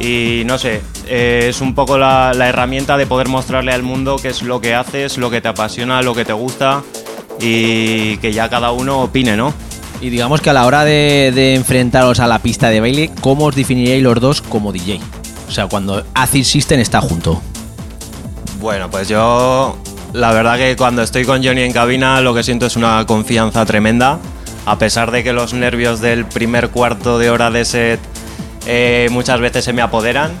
y 0.00 0.42
no 0.44 0.58
sé, 0.58 0.82
eh, 1.06 1.46
es 1.48 1.60
un 1.60 1.74
poco 1.74 1.98
la, 1.98 2.32
herramienta 2.32 2.96
de 2.96 3.06
poder 3.06 3.28
mostrarle 3.28 3.72
al 3.72 3.82
mundo 3.82 4.16
qué 4.20 4.28
es 4.28 4.42
lo 4.42 4.60
que 4.60 4.74
haces, 4.74 5.18
lo 5.18 5.30
que 5.30 5.40
te 5.40 5.48
apasiona, 5.48 6.02
lo 6.02 6.14
que 6.14 6.24
te 6.24 6.32
gusta 6.32 6.82
y 7.40 8.16
que 8.18 8.32
ya 8.32 8.48
cada 8.48 8.72
uno 8.72 9.02
opine, 9.02 9.36
¿no? 9.36 9.54
Y 10.00 10.10
digamos 10.10 10.40
que 10.40 10.50
a 10.50 10.52
la 10.52 10.66
hora 10.66 10.84
de, 10.84 11.32
de 11.34 11.54
enfrentaros 11.54 12.20
a 12.20 12.26
la 12.26 12.40
pista 12.40 12.68
de 12.68 12.80
baile, 12.80 13.10
¿cómo 13.20 13.46
os 13.46 13.54
definiríais 13.54 14.02
los 14.02 14.20
dos 14.20 14.42
como 14.42 14.72
DJ? 14.72 15.00
O 15.48 15.50
sea, 15.50 15.66
cuando 15.66 16.04
Acid 16.14 16.44
System 16.44 16.80
está 16.80 17.00
junto. 17.00 17.40
Bueno, 18.60 18.90
pues 18.90 19.08
yo 19.08 19.76
la 20.12 20.32
verdad 20.32 20.56
que 20.56 20.76
cuando 20.76 21.02
estoy 21.02 21.24
con 21.24 21.44
Johnny 21.44 21.62
en 21.62 21.72
cabina 21.72 22.20
lo 22.20 22.34
que 22.34 22.42
siento 22.42 22.66
es 22.66 22.76
una 22.76 23.04
confianza 23.06 23.64
tremenda. 23.66 24.18
A 24.66 24.78
pesar 24.78 25.10
de 25.10 25.22
que 25.22 25.32
los 25.32 25.52
nervios 25.52 26.00
del 26.00 26.24
primer 26.24 26.70
cuarto 26.70 27.18
de 27.18 27.30
hora 27.30 27.50
de 27.50 27.64
set 27.64 28.00
eh, 28.66 29.08
muchas 29.10 29.40
veces 29.40 29.64
se 29.64 29.74
me 29.74 29.82
apoderan, 29.82 30.32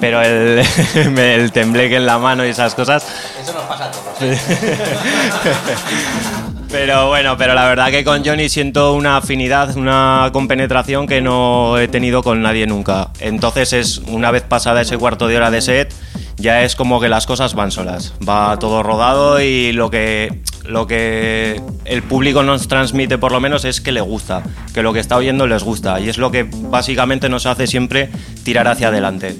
pero 0.00 0.22
el, 0.22 0.62
el 0.94 1.50
tembleque 1.50 1.96
en 1.96 2.06
la 2.06 2.18
mano 2.18 2.46
y 2.46 2.50
esas 2.50 2.74
cosas... 2.74 3.04
Eso 3.42 3.52
nos 3.52 3.64
pasa 3.64 3.86
a 3.86 3.90
todos. 3.90 4.04
Pero 6.70 7.08
bueno, 7.08 7.36
pero 7.36 7.54
la 7.54 7.66
verdad 7.66 7.90
que 7.90 8.04
con 8.04 8.24
Johnny 8.24 8.48
siento 8.48 8.94
una 8.94 9.16
afinidad, 9.16 9.76
una 9.76 10.30
compenetración 10.32 11.08
que 11.08 11.20
no 11.20 11.78
he 11.78 11.88
tenido 11.88 12.22
con 12.22 12.42
nadie 12.42 12.66
nunca. 12.66 13.10
Entonces 13.18 13.72
es 13.72 13.98
una 14.06 14.30
vez 14.30 14.44
pasada 14.44 14.80
ese 14.80 14.96
cuarto 14.96 15.26
de 15.26 15.36
hora 15.36 15.50
de 15.50 15.62
set, 15.62 15.92
ya 16.36 16.62
es 16.62 16.76
como 16.76 17.00
que 17.00 17.08
las 17.08 17.26
cosas 17.26 17.54
van 17.54 17.72
solas. 17.72 18.14
Va 18.26 18.56
todo 18.58 18.84
rodado 18.84 19.40
y 19.40 19.72
lo 19.72 19.90
que 19.90 20.42
lo 20.64 20.86
que 20.86 21.60
el 21.84 22.02
público 22.04 22.44
nos 22.44 22.68
transmite 22.68 23.18
por 23.18 23.32
lo 23.32 23.40
menos 23.40 23.64
es 23.64 23.80
que 23.80 23.90
le 23.90 24.00
gusta, 24.00 24.44
que 24.72 24.82
lo 24.82 24.92
que 24.92 25.00
está 25.00 25.16
oyendo 25.16 25.48
les 25.48 25.64
gusta 25.64 25.98
y 25.98 26.08
es 26.08 26.18
lo 26.18 26.30
que 26.30 26.48
básicamente 26.48 27.28
nos 27.28 27.46
hace 27.46 27.66
siempre 27.66 28.10
tirar 28.44 28.68
hacia 28.68 28.88
adelante. 28.88 29.36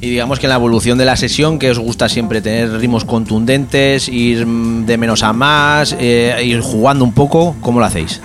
Y 0.00 0.08
digamos 0.08 0.38
que 0.38 0.46
en 0.46 0.50
la 0.50 0.56
evolución 0.56 0.96
de 0.96 1.04
la 1.04 1.16
sesión, 1.16 1.58
que 1.58 1.70
os 1.70 1.78
gusta 1.78 2.08
siempre 2.08 2.40
tener 2.40 2.72
ritmos 2.72 3.04
contundentes, 3.04 4.08
ir 4.08 4.46
de 4.46 4.96
menos 4.96 5.22
a 5.22 5.32
más, 5.32 5.94
eh, 5.98 6.40
ir 6.42 6.60
jugando 6.60 7.04
un 7.04 7.12
poco, 7.12 7.54
¿cómo 7.60 7.80
lo 7.80 7.86
hacéis? 7.86 8.20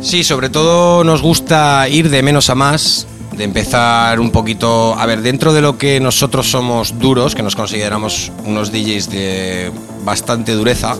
Sí, 0.00 0.24
sobre 0.24 0.50
todo 0.50 1.04
nos 1.04 1.22
gusta 1.22 1.88
ir 1.88 2.10
de 2.10 2.22
menos 2.22 2.50
a 2.50 2.54
más, 2.56 3.06
de 3.36 3.44
empezar 3.44 4.18
un 4.18 4.30
poquito, 4.30 4.94
a 4.98 5.06
ver, 5.06 5.22
dentro 5.22 5.52
de 5.52 5.60
lo 5.60 5.78
que 5.78 6.00
nosotros 6.00 6.50
somos 6.50 6.98
duros, 6.98 7.34
que 7.34 7.42
nos 7.42 7.54
consideramos 7.54 8.32
unos 8.44 8.72
DJs 8.72 9.10
de 9.10 9.72
bastante 10.04 10.52
dureza, 10.52 10.96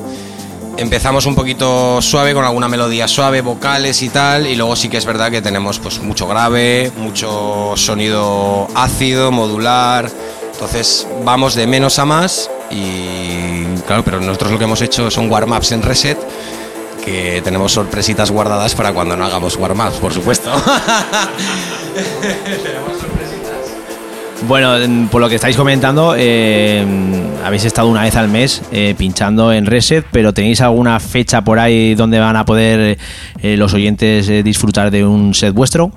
empezamos 0.76 1.26
un 1.26 1.34
poquito 1.34 2.00
suave 2.02 2.34
con 2.34 2.44
alguna 2.44 2.68
melodía 2.68 3.08
suave, 3.08 3.40
vocales 3.40 4.02
y 4.02 4.08
tal, 4.08 4.46
y 4.46 4.56
luego 4.56 4.76
sí 4.76 4.88
que 4.88 4.96
es 4.96 5.04
verdad 5.04 5.30
que 5.30 5.42
tenemos 5.42 5.78
pues 5.78 6.00
mucho 6.00 6.26
grave, 6.26 6.92
mucho 6.96 7.72
sonido 7.76 8.68
ácido, 8.74 9.30
modular. 9.32 10.10
Entonces 10.52 11.06
vamos 11.24 11.54
de 11.54 11.66
menos 11.66 11.98
a 11.98 12.04
más 12.04 12.50
y 12.70 13.64
claro, 13.86 14.02
pero 14.04 14.20
nosotros 14.20 14.52
lo 14.52 14.58
que 14.58 14.64
hemos 14.64 14.80
hecho 14.82 15.10
son 15.10 15.30
warm-ups 15.30 15.72
en 15.72 15.82
reset 15.82 16.18
que 17.04 17.40
tenemos 17.44 17.72
sorpresitas 17.72 18.30
guardadas 18.30 18.74
para 18.74 18.92
cuando 18.92 19.16
no 19.16 19.24
hagamos 19.24 19.56
warm-ups, 19.56 19.98
por 19.98 20.12
supuesto. 20.12 20.50
Bueno, 24.42 24.76
en- 24.76 25.08
por 25.08 25.20
lo 25.20 25.28
que 25.28 25.36
estáis 25.36 25.56
comentando, 25.56 26.14
eh, 26.16 26.84
habéis 27.44 27.64
estado 27.64 27.88
una 27.88 28.02
vez 28.02 28.14
al 28.16 28.28
mes 28.28 28.62
eh, 28.70 28.94
pinchando 28.96 29.52
en 29.52 29.66
Reset, 29.66 30.04
pero 30.12 30.34
¿tenéis 30.34 30.60
alguna 30.60 31.00
fecha 31.00 31.42
por 31.42 31.58
ahí 31.58 31.94
donde 31.94 32.18
van 32.20 32.36
a 32.36 32.44
poder 32.44 32.98
eh, 33.42 33.56
los 33.56 33.72
oyentes 33.74 34.28
disfrutar 34.44 34.90
de 34.90 35.04
un 35.04 35.34
set 35.34 35.52
vuestro? 35.54 35.90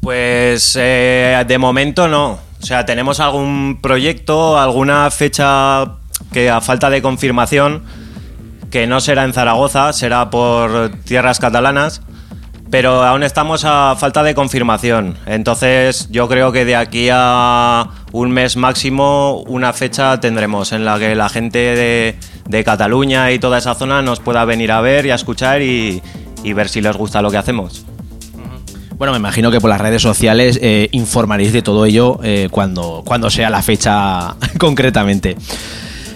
Pues 0.00 0.72
de 0.74 1.56
momento 1.60 2.08
no. 2.08 2.38
O 2.60 2.64
sea, 2.66 2.84
tenemos 2.86 3.20
algún 3.20 3.78
proyecto, 3.80 4.58
alguna 4.58 5.10
fecha 5.10 5.84
que 6.32 6.48
a 6.50 6.60
falta 6.60 6.90
de 6.90 7.02
confirmación, 7.02 7.82
que 8.70 8.86
no 8.86 9.00
será 9.00 9.24
en 9.24 9.32
Zaragoza, 9.32 9.92
será 9.92 10.30
por 10.30 10.90
tierras 11.04 11.38
catalanas, 11.38 12.02
pero 12.72 13.02
aún 13.02 13.22
estamos 13.22 13.66
a 13.66 13.94
falta 13.98 14.22
de 14.22 14.34
confirmación. 14.34 15.18
Entonces 15.26 16.08
yo 16.10 16.26
creo 16.26 16.52
que 16.52 16.64
de 16.64 16.74
aquí 16.74 17.10
a 17.12 17.86
un 18.12 18.30
mes 18.30 18.56
máximo 18.56 19.44
una 19.46 19.74
fecha 19.74 20.18
tendremos 20.20 20.72
en 20.72 20.86
la 20.86 20.98
que 20.98 21.14
la 21.14 21.28
gente 21.28 22.16
de, 22.48 22.64
Cataluña 22.64 23.30
y 23.30 23.38
toda 23.38 23.58
esa 23.58 23.74
zona 23.74 24.00
nos 24.00 24.20
pueda 24.20 24.46
venir 24.46 24.72
a 24.72 24.80
ver 24.80 25.04
y 25.04 25.10
a 25.10 25.16
escuchar 25.16 25.60
y, 25.60 26.02
y 26.42 26.52
ver 26.54 26.70
si 26.70 26.80
les 26.80 26.96
gusta 26.96 27.20
lo 27.20 27.30
que 27.30 27.36
hacemos. 27.36 27.84
Bueno, 28.96 29.12
me 29.12 29.18
imagino 29.18 29.50
que 29.50 29.60
por 29.60 29.68
las 29.68 29.80
redes 29.80 30.00
sociales 30.00 30.58
eh, 30.62 30.88
informaréis 30.92 31.52
de 31.52 31.60
todo 31.60 31.84
ello 31.84 32.20
eh, 32.22 32.48
cuando, 32.50 33.02
cuando 33.04 33.28
sea 33.28 33.50
la 33.50 33.60
fecha 33.60 34.34
concretamente. 34.58 35.36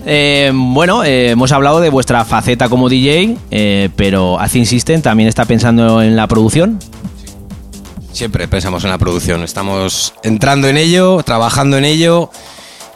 Eh, 0.08 0.52
bueno, 0.54 1.02
eh, 1.02 1.30
hemos 1.30 1.50
hablado 1.50 1.80
de 1.80 1.90
vuestra 1.90 2.24
faceta 2.24 2.68
como 2.68 2.88
DJ, 2.88 3.36
eh, 3.50 3.88
pero 3.96 4.38
Acid 4.38 4.64
System 4.64 5.02
también 5.02 5.28
está 5.28 5.44
pensando 5.46 6.00
en 6.00 6.14
la 6.14 6.28
producción. 6.28 6.78
Siempre 8.12 8.46
pensamos 8.46 8.84
en 8.84 8.90
la 8.90 8.98
producción, 8.98 9.42
estamos 9.42 10.14
entrando 10.22 10.68
en 10.68 10.76
ello, 10.76 11.24
trabajando 11.24 11.76
en 11.76 11.84
ello 11.84 12.30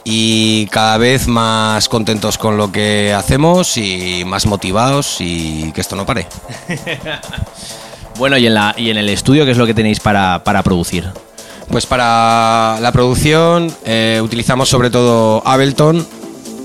y 0.05 0.67
cada 0.67 0.97
vez 0.97 1.27
más 1.27 1.89
contentos 1.89 2.37
con 2.37 2.55
lo 2.55 2.71
que 2.71 3.13
hacemos 3.13 3.75
y 3.75 4.23
más 4.25 4.45
motivados 4.45 5.17
y 5.19 5.73
que 5.73 5.81
esto 5.81 5.95
no 5.95 6.05
pare. 6.05 6.27
Bueno, 8.17 8.37
y 8.37 8.45
en, 8.45 8.53
la, 8.53 8.75
y 8.77 8.91
en 8.91 8.97
el 8.97 9.09
estudio, 9.09 9.45
¿qué 9.45 9.51
es 9.51 9.57
lo 9.57 9.65
que 9.65 9.73
tenéis 9.73 9.99
para, 9.99 10.43
para 10.43 10.61
producir? 10.61 11.09
Pues 11.69 11.87
para 11.87 12.77
la 12.79 12.91
producción 12.91 13.73
utilizamos 14.21 14.69
sobre 14.69 14.91
todo 14.91 15.41
Ableton. 15.43 16.05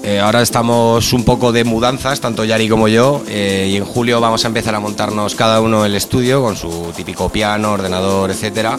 Eh, 0.07 0.21
ahora 0.21 0.41
estamos 0.41 1.13
un 1.13 1.25
poco 1.25 1.51
de 1.51 1.65
mudanzas, 1.65 2.21
tanto 2.21 2.45
Yari 2.45 2.69
como 2.69 2.87
yo, 2.87 3.25
eh, 3.27 3.71
y 3.73 3.77
en 3.77 3.85
julio 3.85 4.21
vamos 4.21 4.45
a 4.45 4.47
empezar 4.47 4.73
a 4.77 4.79
montarnos 4.79 5.35
cada 5.35 5.61
uno 5.61 5.85
el 5.85 5.97
estudio 5.97 6.41
con 6.43 6.57
su 6.57 6.93
típico 6.95 7.29
piano, 7.29 7.73
ordenador, 7.73 8.31
etcétera. 8.31 8.79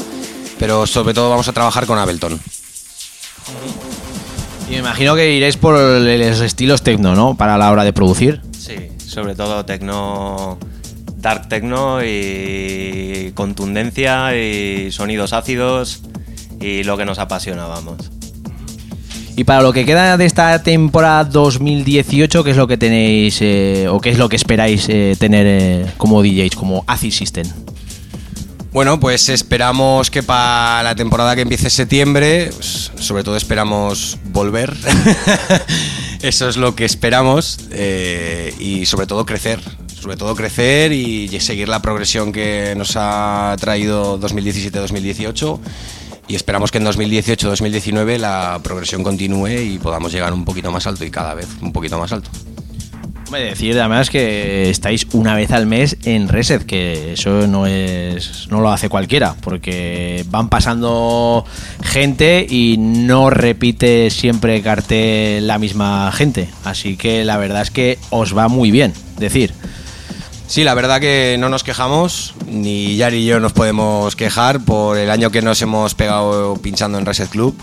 Pero 0.57 0.87
sobre 0.87 1.13
todo 1.13 1.29
vamos 1.29 1.49
a 1.49 1.51
trabajar 1.51 1.85
con 1.85 1.99
Ableton. 1.99 2.39
Y 4.69 4.71
me 4.71 4.77
imagino 4.77 5.15
que 5.15 5.33
iréis 5.33 5.57
por 5.57 5.77
los 5.77 6.39
estilos 6.39 6.81
techno, 6.81 7.13
¿no? 7.13 7.35
Para 7.35 7.57
la 7.57 7.71
hora 7.71 7.83
de 7.83 7.91
producir. 7.91 8.39
Sí, 8.57 8.87
sobre 9.05 9.35
todo 9.35 9.65
tecno, 9.65 10.57
dark 11.17 11.49
techno 11.49 12.05
y 12.05 13.33
contundencia 13.35 14.33
y 14.33 14.93
sonidos 14.93 15.33
ácidos 15.33 16.03
y 16.61 16.83
lo 16.85 16.95
que 16.95 17.03
nos 17.03 17.19
apasiona, 17.19 17.65
vamos. 17.65 18.16
Y 19.37 19.43
para 19.43 19.61
lo 19.61 19.71
que 19.71 19.85
queda 19.85 20.17
de 20.17 20.25
esta 20.25 20.63
temporada 20.63 21.23
2018, 21.23 22.43
¿qué 22.43 22.49
es 22.49 22.57
lo 22.57 22.67
que 22.67 22.75
tenéis 22.75 23.37
eh, 23.41 23.85
o 23.87 24.01
qué 24.01 24.09
es 24.09 24.17
lo 24.17 24.29
que 24.29 24.35
esperáis 24.35 24.89
eh, 24.89 25.15
tener 25.19 25.45
eh, 25.47 25.85
como 25.97 26.23
DJs, 26.23 26.55
como 26.55 26.83
Acid 26.87 27.11
System? 27.11 27.45
Bueno, 28.71 28.99
pues 28.99 29.29
esperamos 29.29 30.09
que 30.09 30.23
para 30.23 30.81
la 30.81 30.95
temporada 30.95 31.35
que 31.35 31.43
empiece 31.43 31.69
septiembre, 31.69 32.49
pues, 32.51 32.91
sobre 32.97 33.23
todo 33.23 33.37
esperamos 33.37 34.17
volver. 34.31 34.75
Eso 36.23 36.49
es 36.49 36.57
lo 36.57 36.75
que 36.75 36.85
esperamos 36.85 37.59
y 38.59 38.87
sobre 38.87 39.05
todo 39.05 39.23
crecer. 39.27 39.59
Sobre 40.01 40.17
todo 40.17 40.35
crecer 40.35 40.91
y 40.91 41.27
seguir 41.41 41.69
la 41.69 41.83
progresión 41.83 42.31
que 42.31 42.73
nos 42.75 42.93
ha 42.95 43.55
traído 43.59 44.19
2017-2018 44.19 45.59
y 46.27 46.35
esperamos 46.35 46.71
que 46.71 46.77
en 46.77 46.85
2018-2019 46.85 48.17
la 48.17 48.59
progresión 48.63 49.03
continúe 49.03 49.47
y 49.47 49.79
podamos 49.79 50.11
llegar 50.11 50.33
un 50.33 50.45
poquito 50.45 50.71
más 50.71 50.85
alto 50.87 51.05
y 51.05 51.11
cada 51.11 51.33
vez 51.33 51.47
un 51.61 51.71
poquito 51.71 51.97
más 51.97 52.11
alto. 52.11 52.29
Hombre, 53.27 53.43
decir 53.43 53.77
además 53.77 54.09
que 54.09 54.69
estáis 54.69 55.05
una 55.11 55.35
vez 55.35 55.51
al 55.51 55.65
mes 55.65 55.97
en 56.05 56.29
Reset, 56.29 56.65
que 56.65 57.11
eso 57.11 57.45
no 57.45 57.67
es 57.67 58.47
no 58.49 58.61
lo 58.61 58.71
hace 58.71 58.87
cualquiera, 58.87 59.35
porque 59.41 60.23
van 60.29 60.47
pasando 60.47 61.43
gente 61.83 62.47
y 62.49 62.77
no 62.77 63.29
repite 63.29 64.11
siempre 64.11 64.61
cartel 64.61 65.45
la 65.45 65.59
misma 65.59 66.09
gente. 66.13 66.47
Así 66.63 66.95
que 66.95 67.25
la 67.25 67.35
verdad 67.35 67.63
es 67.63 67.71
que 67.71 67.99
os 68.11 68.35
va 68.37 68.47
muy 68.47 68.71
bien. 68.71 68.93
Decir, 69.19 69.53
Sí, 70.47 70.63
la 70.63 70.73
verdad 70.73 71.01
que 71.01 71.35
no 71.37 71.49
nos 71.49 71.63
quejamos, 71.63 72.33
ni 72.47 72.95
Yari 72.95 73.17
y 73.17 73.25
yo 73.25 73.41
nos 73.41 73.51
podemos 73.51 74.15
quejar 74.15 74.61
por 74.61 74.97
el 74.97 75.11
año 75.11 75.29
que 75.29 75.41
nos 75.41 75.61
hemos 75.61 75.93
pegado 75.93 76.55
pinchando 76.55 76.97
en 76.97 77.05
Reset 77.05 77.29
Club. 77.29 77.53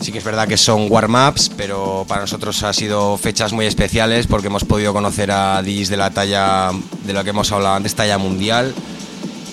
Sí 0.00 0.10
que 0.10 0.18
es 0.18 0.24
verdad 0.24 0.48
que 0.48 0.56
son 0.56 0.90
warm-ups, 0.90 1.50
pero 1.54 2.06
para 2.08 2.22
nosotros 2.22 2.62
ha 2.62 2.72
sido 2.72 3.18
fechas 3.18 3.52
muy 3.52 3.66
especiales 3.66 4.26
porque 4.26 4.46
hemos 4.46 4.64
podido 4.64 4.94
conocer 4.94 5.30
a 5.30 5.62
DJs 5.62 5.90
de 5.90 5.96
la 5.98 6.10
talla 6.10 6.70
de 7.04 7.12
la 7.12 7.24
que 7.24 7.30
hemos 7.30 7.52
hablado 7.52 7.74
antes, 7.74 7.94
talla 7.94 8.16
mundial. 8.16 8.74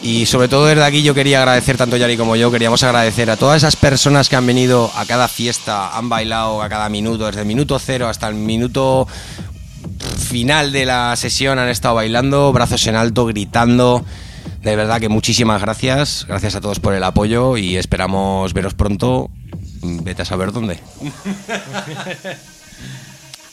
Y 0.01 0.25
sobre 0.25 0.47
todo 0.47 0.65
desde 0.65 0.83
aquí 0.83 1.03
yo 1.03 1.13
quería 1.13 1.39
agradecer, 1.39 1.75
tanto 1.75 1.97
Yari 1.97 2.15
como 2.15 2.37
yo, 2.37 2.51
queríamos 2.51 2.83
agradecer 2.83 3.29
a 3.31 3.37
todas 3.37 3.57
esas 3.57 3.75
personas 3.75 4.29
que 4.29 4.37
han 4.37 4.45
venido 4.45 4.89
a 4.95 5.05
cada 5.05 5.27
fiesta, 5.27 5.97
han 5.97 6.07
bailado 6.07 6.61
a 6.61 6.69
cada 6.69 6.87
minuto, 6.87 7.25
desde 7.25 7.41
el 7.41 7.47
minuto 7.47 7.77
cero 7.79 8.07
hasta 8.07 8.29
el 8.29 8.35
minuto 8.35 9.07
final 10.25 10.71
de 10.71 10.85
la 10.85 11.15
sesión 11.15 11.59
han 11.59 11.69
estado 11.69 11.95
bailando, 11.95 12.51
brazos 12.51 12.85
en 12.87 12.95
alto, 12.95 13.25
gritando. 13.25 14.03
De 14.61 14.75
verdad 14.75 14.99
que 14.99 15.09
muchísimas 15.09 15.61
gracias. 15.61 16.25
Gracias 16.27 16.55
a 16.55 16.61
todos 16.61 16.79
por 16.79 16.93
el 16.93 17.03
apoyo 17.03 17.55
y 17.55 17.77
esperamos 17.77 18.53
veros 18.53 18.73
pronto. 18.73 19.29
Vete 19.81 20.23
a 20.23 20.25
saber 20.25 20.51
dónde. 20.51 20.79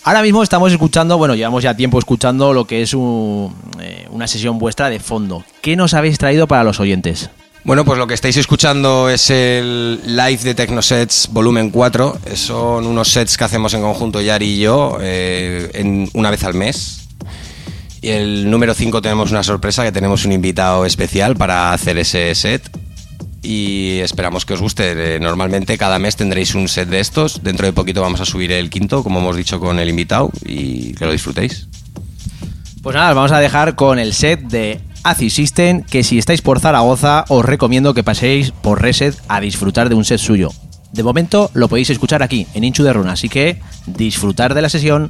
Ahora 0.05 0.23
mismo 0.23 0.43
estamos 0.43 0.73
escuchando, 0.73 1.17
bueno, 1.17 1.37
llevamos 1.37 1.63
ya 1.63 1.77
tiempo 1.77 1.97
escuchando 1.99 2.53
lo 2.53 2.65
que 2.65 2.83
es 2.83 2.93
un, 2.93 3.55
eh, 3.81 4.09
una 4.11 4.27
sesión 4.27 4.59
vuestra 4.59 4.91
de 4.91 4.99
fondo. 4.99 5.45
¿Qué 5.61 5.77
nos 5.77 5.95
habéis 5.95 6.19
traído 6.19 6.49
para 6.49 6.65
los 6.65 6.81
oyentes? 6.81 7.31
Bueno, 7.65 7.85
pues 7.85 7.97
lo 7.97 8.09
que 8.09 8.15
estáis 8.15 8.37
escuchando 8.37 9.09
es 9.09 9.31
el 9.31 10.01
live 10.05 10.39
de 10.39 10.55
Tecnosets 10.55 11.29
volumen 11.31 11.71
4. 11.71 12.19
Son 12.35 12.85
unos 12.85 13.09
sets 13.09 13.37
que 13.37 13.45
hacemos 13.45 13.73
en 13.75 13.83
conjunto 13.83 14.21
Yari 14.21 14.47
y 14.47 14.59
yo 14.59 14.99
eh, 15.01 15.71
en, 15.75 16.11
una 16.15 16.33
vez 16.33 16.43
al 16.43 16.55
mes. 16.55 17.07
Y 18.01 18.09
el 18.09 18.51
número 18.51 18.75
5 18.75 19.01
tenemos 19.01 19.31
una 19.31 19.45
sorpresa, 19.45 19.85
que 19.85 19.93
tenemos 19.93 20.25
un 20.25 20.33
invitado 20.33 20.85
especial 20.85 21.37
para 21.37 21.73
hacer 21.73 21.99
ese 21.99 22.35
set. 22.35 22.69
Y 23.43 24.01
esperamos 24.01 24.45
que 24.45 24.55
os 24.55 24.61
guste. 24.61 25.15
Eh, 25.15 25.21
Normalmente 25.21 25.79
cada 25.79 26.01
mes 26.01 26.17
tendréis 26.17 26.57
un 26.57 26.67
set 26.67 26.89
de 26.89 26.99
estos. 26.99 27.45
Dentro 27.45 27.65
de 27.67 27.73
poquito 27.73 28.03
vamos 28.03 28.21
a 28.21 28.25
subir 28.25 28.51
el 28.51 28.71
quinto, 28.71 29.05
como 29.05 29.21
hemos 29.21 29.37
dicho 29.37 29.61
con 29.61 29.79
el 29.79 29.89
invitado, 29.89 30.33
y 30.45 30.95
que 30.95 31.07
lo 31.07 31.13
disfrutéis. 31.13 31.69
Pues 32.83 32.97
nada, 32.97 33.11
os 33.11 33.17
vamos 33.17 33.31
a 33.31 33.39
dejar 33.39 33.77
con 33.77 34.01
el 34.01 34.15
set 34.15 34.41
de 34.41 34.81
Acid 35.05 35.31
System, 35.31 35.83
que 35.83 36.03
si 36.03 36.19
estáis 36.19 36.43
por 36.43 36.61
Zaragoza 36.61 37.25
os 37.29 37.45
recomiendo 37.45 37.95
que 37.95 38.05
paséis 38.05 38.53
por 38.53 38.81
Reset 38.81 39.17
a 39.29 39.41
disfrutar 39.41 39.89
de 39.89 39.95
un 39.95 40.05
set 40.05 40.19
suyo. 40.19 40.51
De 40.93 41.03
momento 41.03 41.51
lo 41.55 41.69
podéis 41.69 41.91
escuchar 41.91 42.23
aquí, 42.23 42.47
en 42.55 42.65
Inchu 42.65 42.83
de 42.83 42.93
Runa, 42.93 43.13
así 43.13 43.29
que 43.29 43.61
disfrutar 43.87 44.55
de 44.55 44.63
la 44.63 44.69
sesión. 44.69 45.09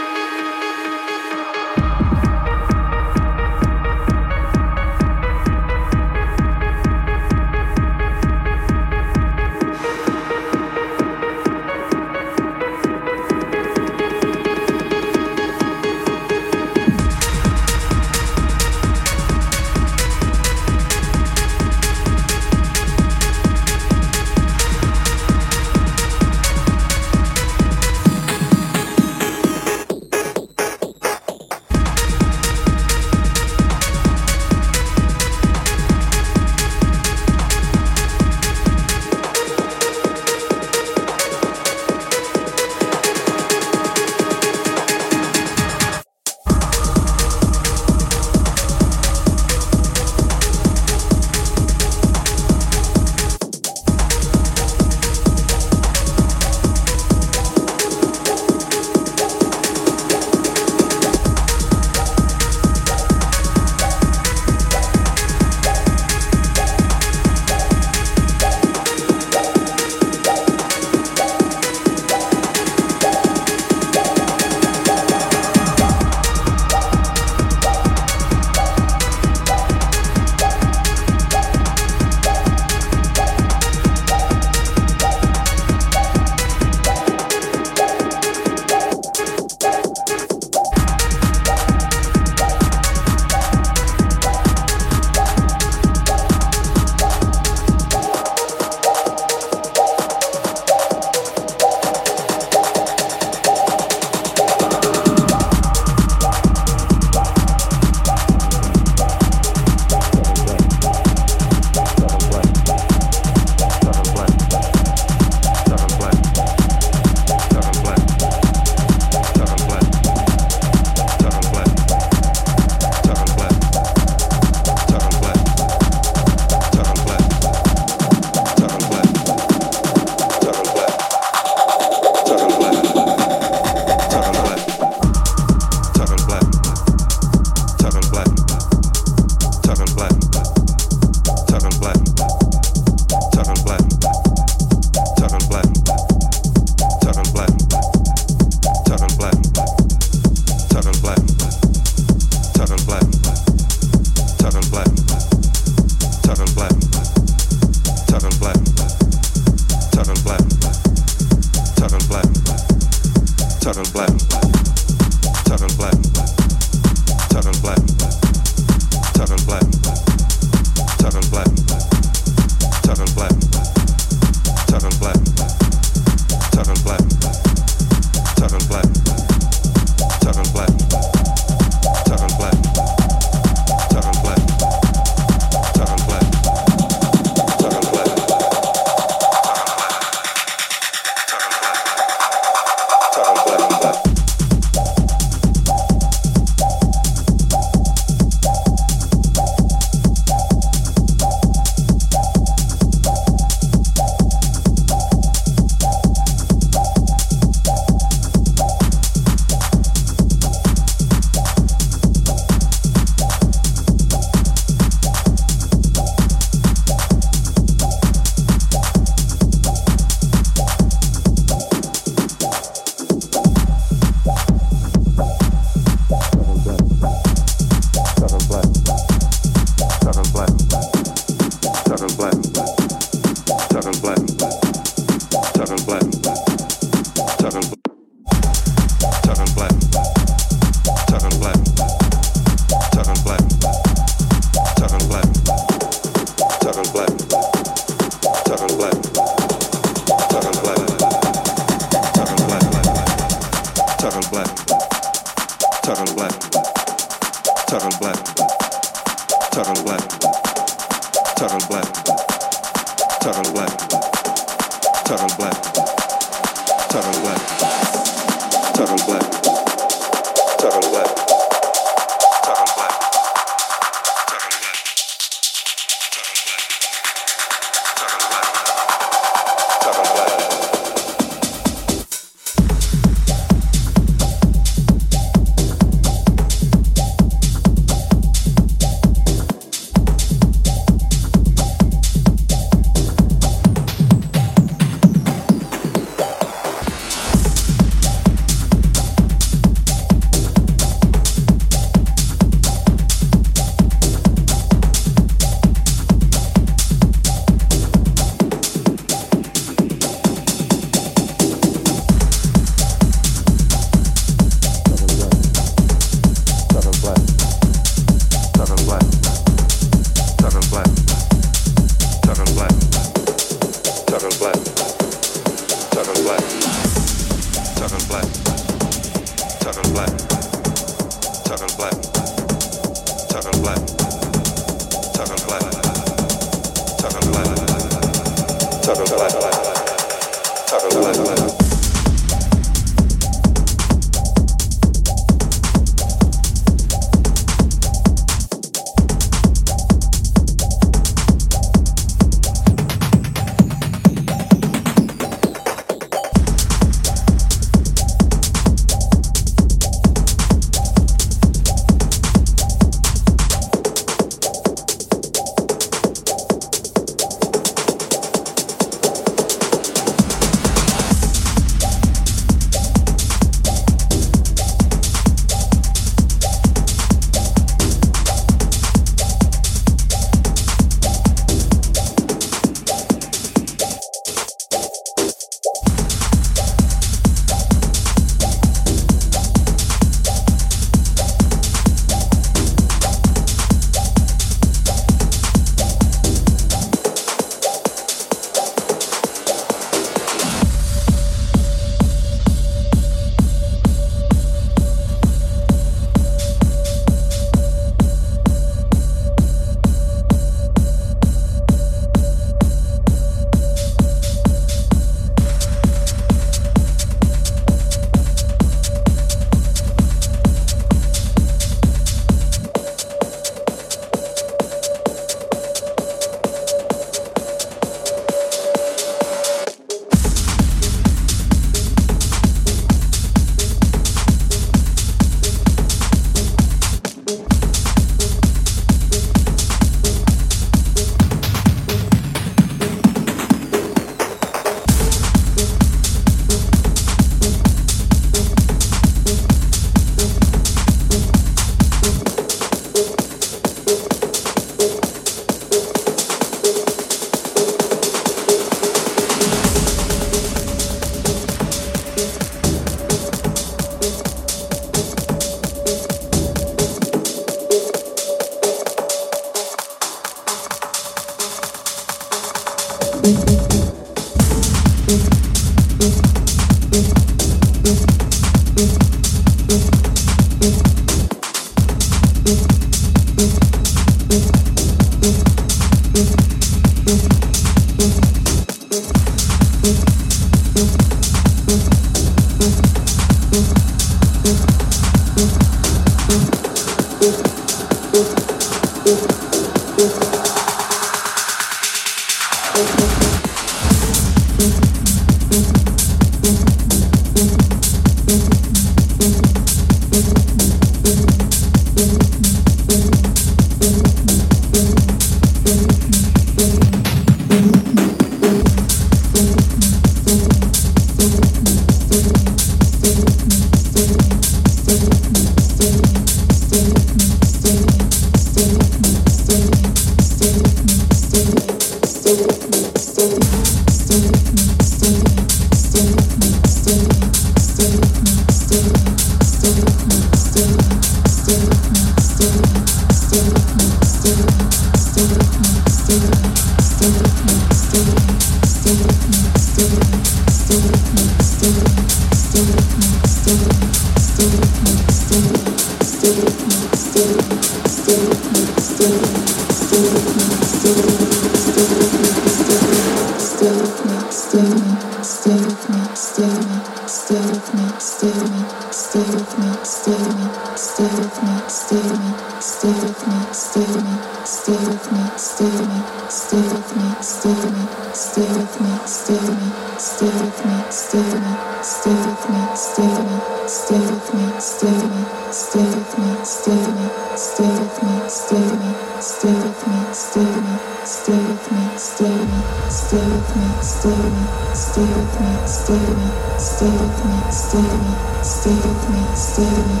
Stay 598.60 598.74
with 598.74 599.08
me, 599.08 599.34
stay. 599.34 600.00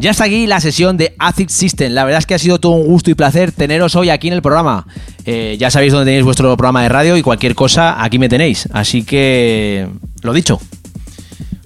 Ya 0.00 0.12
está 0.12 0.24
aquí 0.24 0.46
la 0.46 0.60
sesión 0.60 0.96
de 0.96 1.14
Acid 1.18 1.50
System. 1.50 1.92
La 1.92 2.04
verdad 2.04 2.20
es 2.20 2.26
que 2.26 2.32
ha 2.32 2.38
sido 2.38 2.58
todo 2.58 2.72
un 2.72 2.86
gusto 2.86 3.10
y 3.10 3.14
placer 3.14 3.52
teneros 3.52 3.94
hoy 3.96 4.08
aquí 4.08 4.28
en 4.28 4.32
el 4.32 4.40
programa. 4.40 4.86
Eh, 5.26 5.58
ya 5.60 5.70
sabéis 5.70 5.92
dónde 5.92 6.06
tenéis 6.06 6.24
vuestro 6.24 6.56
programa 6.56 6.82
de 6.82 6.88
radio 6.88 7.18
y 7.18 7.22
cualquier 7.22 7.54
cosa 7.54 8.02
aquí 8.02 8.18
me 8.18 8.30
tenéis. 8.30 8.66
Así 8.72 9.02
que, 9.02 9.86
lo 10.22 10.32
dicho. 10.32 10.58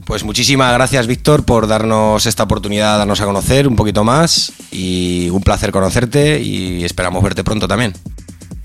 Pues 0.05 0.25
muchísimas 0.25 0.75
gracias, 0.75 1.07
Víctor, 1.07 1.45
por 1.45 1.69
darnos 1.69 2.27
esta 2.27 2.43
oportunidad, 2.43 2.99
darnos 2.99 3.21
a 3.21 3.25
conocer 3.25 3.69
un 3.69 3.77
poquito 3.77 4.03
más 4.03 4.53
y 4.73 5.29
un 5.31 5.41
placer 5.41 5.71
conocerte 5.71 6.43
y 6.43 6.83
esperamos 6.83 7.23
verte 7.23 7.45
pronto 7.45 7.69
también. 7.69 7.93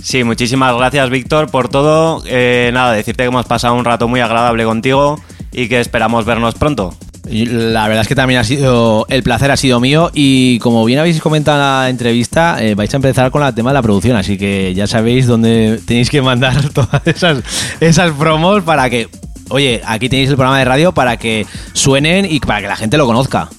Sí, 0.01 0.23
muchísimas 0.23 0.75
gracias, 0.75 1.11
Víctor, 1.11 1.51
por 1.51 1.69
todo. 1.69 2.23
Eh, 2.25 2.71
nada, 2.73 2.93
decirte 2.93 3.21
que 3.21 3.27
hemos 3.27 3.45
pasado 3.45 3.75
un 3.75 3.85
rato 3.85 4.07
muy 4.07 4.19
agradable 4.19 4.63
contigo 4.63 5.21
y 5.51 5.69
que 5.69 5.79
esperamos 5.79 6.25
vernos 6.25 6.55
pronto. 6.55 6.97
La 7.31 7.87
verdad 7.87 8.01
es 8.01 8.07
que 8.07 8.15
también 8.15 8.39
ha 8.39 8.43
sido, 8.43 9.05
el 9.07 9.21
placer 9.21 9.51
ha 9.51 9.57
sido 9.57 9.79
mío 9.79 10.09
y 10.13 10.57
como 10.59 10.83
bien 10.83 10.97
habéis 10.97 11.21
comentado 11.21 11.57
en 11.57 11.63
la 11.63 11.89
entrevista, 11.89 12.57
eh, 12.59 12.73
vais 12.73 12.91
a 12.91 12.97
empezar 12.97 13.29
con 13.29 13.43
el 13.43 13.53
tema 13.53 13.69
de 13.69 13.75
la 13.75 13.83
producción, 13.83 14.17
así 14.17 14.35
que 14.35 14.73
ya 14.73 14.87
sabéis 14.87 15.27
dónde 15.27 15.79
tenéis 15.85 16.09
que 16.09 16.23
mandar 16.23 16.69
todas 16.73 17.05
esas, 17.05 17.43
esas 17.79 18.11
promos 18.13 18.63
para 18.63 18.89
que, 18.89 19.09
oye, 19.49 19.81
aquí 19.85 20.09
tenéis 20.09 20.29
el 20.29 20.37
programa 20.37 20.57
de 20.57 20.65
radio 20.65 20.91
para 20.91 21.17
que 21.17 21.45
suenen 21.73 22.25
y 22.25 22.39
para 22.39 22.61
que 22.61 22.67
la 22.67 22.75
gente 22.75 22.97
lo 22.97 23.05
conozca. 23.05 23.49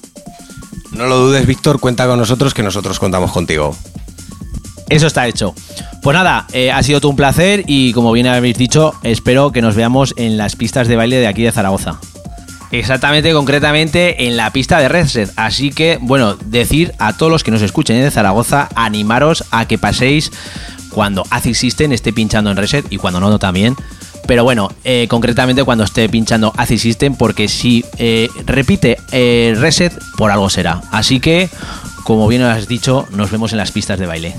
No 0.91 1.05
lo 1.05 1.17
dudes, 1.17 1.45
Víctor, 1.45 1.79
cuenta 1.79 2.05
con 2.07 2.19
nosotros 2.19 2.53
que 2.53 2.63
nosotros 2.63 2.99
contamos 2.99 3.31
contigo. 3.31 3.73
Eso 4.89 5.07
está 5.07 5.25
hecho. 5.27 5.55
Pues 6.03 6.13
nada, 6.13 6.45
eh, 6.51 6.73
ha 6.73 6.83
sido 6.83 6.99
todo 6.99 7.11
un 7.11 7.15
placer 7.15 7.63
y 7.67 7.93
como 7.93 8.11
bien 8.11 8.27
habéis 8.27 8.57
dicho, 8.57 8.93
espero 9.03 9.53
que 9.53 9.61
nos 9.61 9.75
veamos 9.75 10.13
en 10.17 10.35
las 10.35 10.57
pistas 10.57 10.89
de 10.89 10.97
baile 10.97 11.17
de 11.17 11.27
aquí 11.27 11.43
de 11.43 11.53
Zaragoza. 11.53 12.01
Exactamente, 12.71 13.33
concretamente 13.33 14.27
en 14.27 14.37
la 14.37 14.51
pista 14.51 14.79
de 14.79 14.87
Redset. 14.87 15.31
Así 15.35 15.71
que, 15.71 15.97
bueno, 16.01 16.35
decir 16.35 16.93
a 16.99 17.13
todos 17.17 17.31
los 17.31 17.43
que 17.43 17.51
nos 17.51 17.61
escuchen 17.61 18.01
de 18.01 18.11
Zaragoza, 18.11 18.69
animaros 18.75 19.43
a 19.51 19.67
que 19.67 19.77
paséis 19.77 20.31
cuando 20.89 21.23
Acid 21.29 21.53
System 21.53 21.91
esté 21.91 22.13
pinchando 22.13 22.49
en 22.51 22.57
Reset 22.57 22.85
y 22.89 22.97
cuando 22.97 23.19
no, 23.19 23.29
no 23.29 23.39
también. 23.39 23.75
Pero 24.25 24.43
bueno, 24.43 24.69
eh, 24.83 25.07
concretamente 25.09 25.63
cuando 25.63 25.83
esté 25.83 26.07
pinchando 26.07 26.53
Acid 26.55 26.77
System, 26.77 27.15
porque 27.15 27.49
si 27.49 27.83
eh, 27.97 28.29
repite 28.45 28.97
eh, 29.11 29.53
Reset, 29.57 29.93
por 30.17 30.31
algo 30.31 30.49
será. 30.49 30.81
Así 30.91 31.19
que, 31.19 31.49
como 32.03 32.27
bien 32.27 32.41
has 32.43 32.67
dicho, 32.67 33.07
nos 33.11 33.31
vemos 33.31 33.51
en 33.51 33.57
las 33.57 33.71
pistas 33.71 33.99
de 33.99 34.05
baile. 34.05 34.35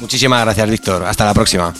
Muchísimas 0.00 0.42
gracias, 0.44 0.68
Víctor. 0.68 1.04
Hasta 1.04 1.24
la 1.24 1.34
próxima. 1.34 1.72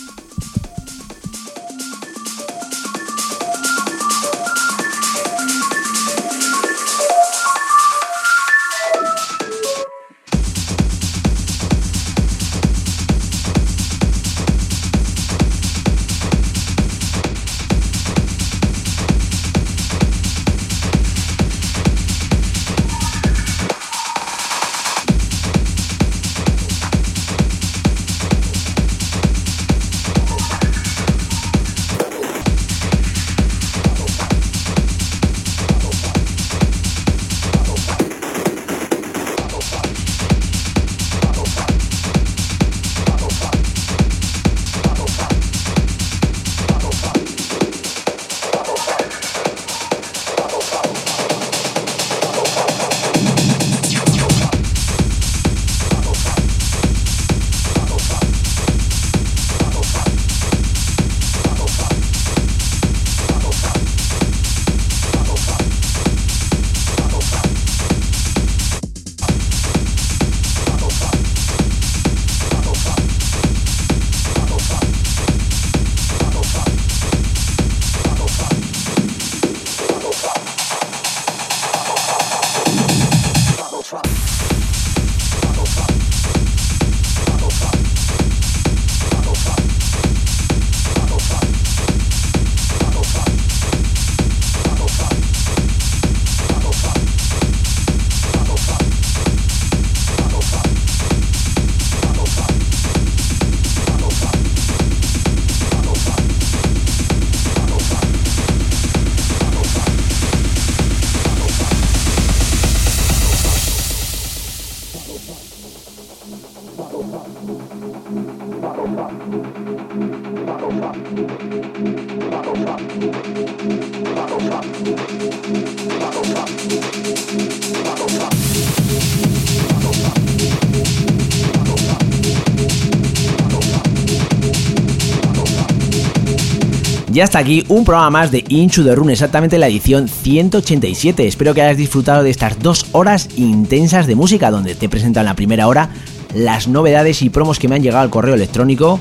Y 137.18 137.20
hasta 137.20 137.40
aquí 137.40 137.64
un 137.66 137.84
programa 137.84 138.10
más 138.10 138.30
de 138.30 138.44
Into 138.48 138.84
the 138.84 138.94
Rune, 138.94 139.12
exactamente 139.12 139.58
la 139.58 139.66
edición 139.66 140.06
187. 140.06 141.26
Espero 141.26 141.52
que 141.52 141.62
hayas 141.62 141.76
disfrutado 141.76 142.22
de 142.22 142.30
estas 142.30 142.60
dos 142.60 142.86
horas 142.92 143.28
intensas 143.36 144.06
de 144.06 144.14
música, 144.14 144.52
donde 144.52 144.76
te 144.76 144.86
he 144.86 145.00
en 145.00 145.12
la 145.12 145.34
primera 145.34 145.66
hora 145.66 145.90
las 146.32 146.68
novedades 146.68 147.20
y 147.22 147.30
promos 147.30 147.58
que 147.58 147.66
me 147.66 147.74
han 147.74 147.82
llegado 147.82 148.04
al 148.04 148.10
correo 148.10 148.36
electrónico. 148.36 149.00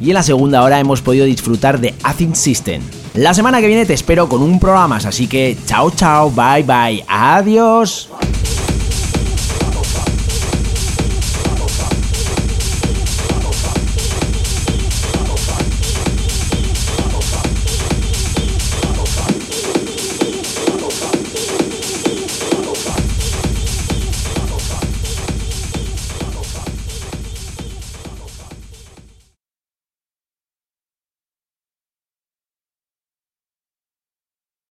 Y 0.00 0.10
en 0.10 0.14
la 0.14 0.22
segunda 0.22 0.62
hora 0.62 0.78
hemos 0.78 1.02
podido 1.02 1.26
disfrutar 1.26 1.80
de 1.80 1.94
Acid 2.04 2.34
System. 2.34 2.80
La 3.14 3.34
semana 3.34 3.60
que 3.60 3.66
viene 3.66 3.86
te 3.86 3.94
espero 3.94 4.28
con 4.28 4.40
un 4.40 4.60
programa 4.60 4.86
más, 4.86 5.04
así 5.04 5.26
que 5.26 5.56
chao 5.66 5.90
chao, 5.90 6.30
bye 6.30 6.62
bye, 6.62 7.04
adiós. 7.08 8.08